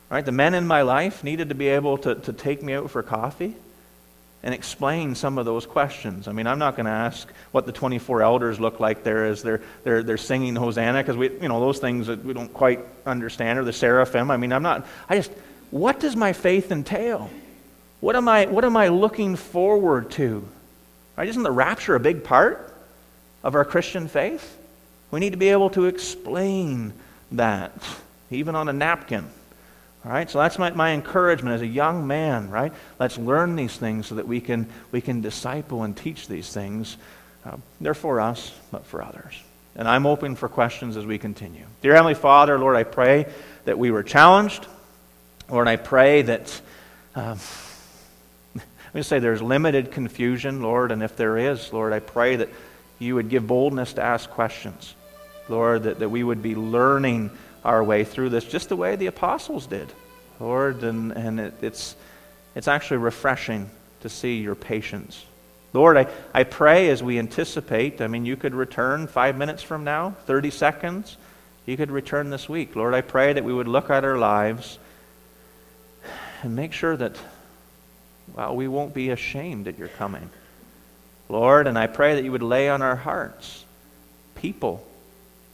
Right? 0.09 0.25
The 0.25 0.31
men 0.31 0.53
in 0.53 0.67
my 0.67 0.83
life 0.83 1.23
needed 1.23 1.49
to 1.49 1.55
be 1.55 1.69
able 1.69 1.97
to, 1.99 2.15
to 2.15 2.33
take 2.33 2.61
me 2.61 2.73
out 2.73 2.91
for 2.91 3.01
coffee 3.01 3.55
and 4.43 4.53
explain 4.53 5.15
some 5.15 5.37
of 5.37 5.45
those 5.45 5.65
questions. 5.65 6.27
I 6.27 6.33
mean, 6.33 6.47
I'm 6.47 6.59
not 6.59 6.75
going 6.75 6.85
to 6.85 6.91
ask 6.91 7.27
what 7.51 7.65
the 7.65 7.71
24 7.71 8.21
elders 8.21 8.59
look 8.59 8.79
like 8.79 9.03
there 9.03 9.25
as 9.25 9.41
they're, 9.41 9.61
they're, 9.83 10.03
they're 10.03 10.17
singing 10.17 10.55
Hosanna, 10.55 11.01
because 11.01 11.15
we, 11.15 11.31
you 11.31 11.47
know, 11.47 11.61
those 11.61 11.79
things 11.79 12.07
that 12.07 12.23
we 12.23 12.33
don't 12.33 12.53
quite 12.53 12.81
understand, 13.05 13.57
or 13.57 13.63
the 13.63 13.73
seraphim. 13.73 14.29
I 14.29 14.37
mean, 14.37 14.51
I'm 14.51 14.61
not, 14.61 14.85
I 15.07 15.15
just, 15.15 15.31
what 15.71 15.99
does 15.99 16.15
my 16.15 16.33
faith 16.33 16.71
entail? 16.71 17.29
What 18.01 18.17
am 18.17 18.27
I, 18.27 18.45
what 18.47 18.65
am 18.65 18.75
I 18.75 18.89
looking 18.89 19.37
forward 19.37 20.11
to? 20.11 20.45
Right? 21.15 21.29
Isn't 21.29 21.43
the 21.43 21.51
rapture 21.51 21.95
a 21.95 21.99
big 21.99 22.25
part 22.25 22.75
of 23.43 23.55
our 23.55 23.63
Christian 23.63 24.09
faith? 24.09 24.57
We 25.13 25.19
need 25.19 25.33
to 25.33 25.37
be 25.37 25.49
able 25.49 25.69
to 25.69 25.85
explain 25.85 26.91
that, 27.33 27.71
even 28.31 28.55
on 28.55 28.67
a 28.67 28.73
napkin. 28.73 29.29
All 30.03 30.11
right, 30.11 30.27
so 30.27 30.39
that's 30.39 30.57
my, 30.57 30.71
my 30.71 30.93
encouragement 30.93 31.53
as 31.53 31.61
a 31.61 31.67
young 31.67 32.07
man, 32.07 32.49
right? 32.49 32.73
Let's 32.99 33.19
learn 33.19 33.55
these 33.55 33.77
things 33.77 34.07
so 34.07 34.15
that 34.15 34.27
we 34.27 34.41
can, 34.41 34.67
we 34.91 35.01
can 35.01 35.21
disciple 35.21 35.83
and 35.83 35.95
teach 35.95 36.27
these 36.27 36.51
things. 36.51 36.97
Uh, 37.45 37.57
they're 37.79 37.93
for 37.93 38.21
us, 38.21 38.53
but 38.71 38.87
for 38.87 39.03
others. 39.03 39.39
And 39.75 39.87
I'm 39.87 40.07
open 40.07 40.35
for 40.35 40.49
questions 40.49 40.97
as 40.97 41.05
we 41.05 41.19
continue. 41.19 41.65
Dear 41.83 41.93
Heavenly 41.93 42.15
Father, 42.15 42.57
Lord, 42.57 42.75
I 42.75 42.83
pray 42.83 43.27
that 43.65 43.77
we 43.77 43.91
were 43.91 44.01
challenged. 44.01 44.65
Lord, 45.47 45.67
I 45.67 45.75
pray 45.75 46.23
that, 46.23 46.59
uh, 47.15 47.37
let 48.55 48.95
me 48.95 49.03
say 49.03 49.19
there's 49.19 49.43
limited 49.43 49.91
confusion, 49.91 50.63
Lord, 50.63 50.91
and 50.91 51.03
if 51.03 51.15
there 51.15 51.37
is, 51.37 51.71
Lord, 51.71 51.93
I 51.93 51.99
pray 51.99 52.37
that 52.37 52.49
you 52.97 53.13
would 53.13 53.29
give 53.29 53.45
boldness 53.45 53.93
to 53.93 54.01
ask 54.01 54.27
questions. 54.27 54.95
Lord, 55.49 55.83
that, 55.83 55.99
that 55.99 56.09
we 56.09 56.23
would 56.23 56.41
be 56.41 56.55
learning 56.55 57.31
our 57.63 57.83
way 57.83 58.03
through 58.03 58.29
this 58.29 58.45
just 58.45 58.69
the 58.69 58.75
way 58.75 58.95
the 58.95 59.07
apostles 59.07 59.67
did, 59.67 59.87
Lord. 60.39 60.83
And, 60.83 61.11
and 61.11 61.39
it, 61.39 61.53
it's, 61.61 61.95
it's 62.55 62.67
actually 62.67 62.97
refreshing 62.97 63.69
to 64.01 64.09
see 64.09 64.37
your 64.37 64.55
patience. 64.55 65.25
Lord, 65.73 65.97
I, 65.97 66.07
I 66.33 66.43
pray 66.43 66.89
as 66.89 67.01
we 67.01 67.17
anticipate, 67.17 67.99
I 67.99 68.07
mean, 68.07 68.25
you 68.25 68.35
could 68.35 68.53
return 68.53 69.07
five 69.07 69.37
minutes 69.37 69.63
from 69.63 69.83
now, 69.83 70.11
30 70.25 70.51
seconds. 70.51 71.17
You 71.65 71.77
could 71.77 71.89
return 71.91 72.29
this 72.29 72.47
week. 72.47 72.75
Lord, 72.75 72.93
I 72.93 73.01
pray 73.01 73.33
that 73.33 73.43
we 73.43 73.53
would 73.53 73.67
look 73.67 73.89
at 73.89 74.03
our 74.03 74.17
lives 74.17 74.77
and 76.43 76.55
make 76.55 76.73
sure 76.73 76.95
that, 76.97 77.15
well, 78.35 78.55
we 78.55 78.67
won't 78.67 78.93
be 78.93 79.09
ashamed 79.09 79.67
at 79.67 79.79
your 79.79 79.87
coming. 79.87 80.29
Lord, 81.29 81.67
and 81.67 81.77
I 81.77 81.87
pray 81.87 82.15
that 82.15 82.23
you 82.23 82.31
would 82.31 82.43
lay 82.43 82.69
on 82.69 82.81
our 82.81 82.97
hearts 82.97 83.63
people 84.35 84.85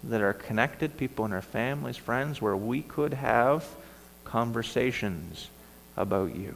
that 0.04 0.22
are 0.22 0.34
connected, 0.34 0.98
people 0.98 1.26
in 1.26 1.34
our 1.34 1.42
families, 1.42 1.98
friends, 1.98 2.42
where 2.42 2.56
we 2.56 2.82
could 2.82 3.14
have 3.14 3.66
conversations 4.24 5.50
about 5.98 6.36
you. 6.36 6.56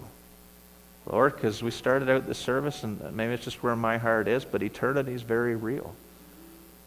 Lord, 1.05 1.35
because 1.35 1.61
we 1.61 1.71
started 1.71 2.09
out 2.09 2.27
the 2.27 2.35
service, 2.35 2.83
and 2.83 3.13
maybe 3.15 3.33
it's 3.33 3.43
just 3.43 3.61
where 3.61 3.75
my 3.75 3.97
heart 3.97 4.27
is, 4.27 4.45
but 4.45 4.63
eternity 4.63 5.13
is 5.13 5.21
very 5.21 5.55
real. 5.55 5.93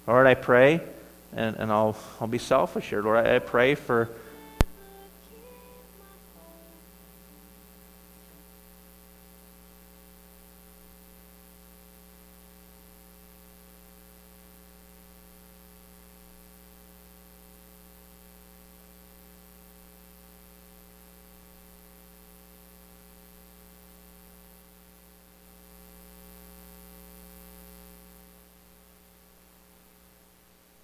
Lord, 0.07 0.27
I 0.27 0.35
pray, 0.35 0.81
and, 1.35 1.57
and 1.57 1.71
I'll, 1.71 1.97
I'll 2.21 2.29
be 2.29 2.39
selfish 2.39 2.89
here. 2.89 3.03
Lord, 3.03 3.27
I, 3.27 3.37
I 3.37 3.39
pray 3.41 3.75
for 3.75 4.09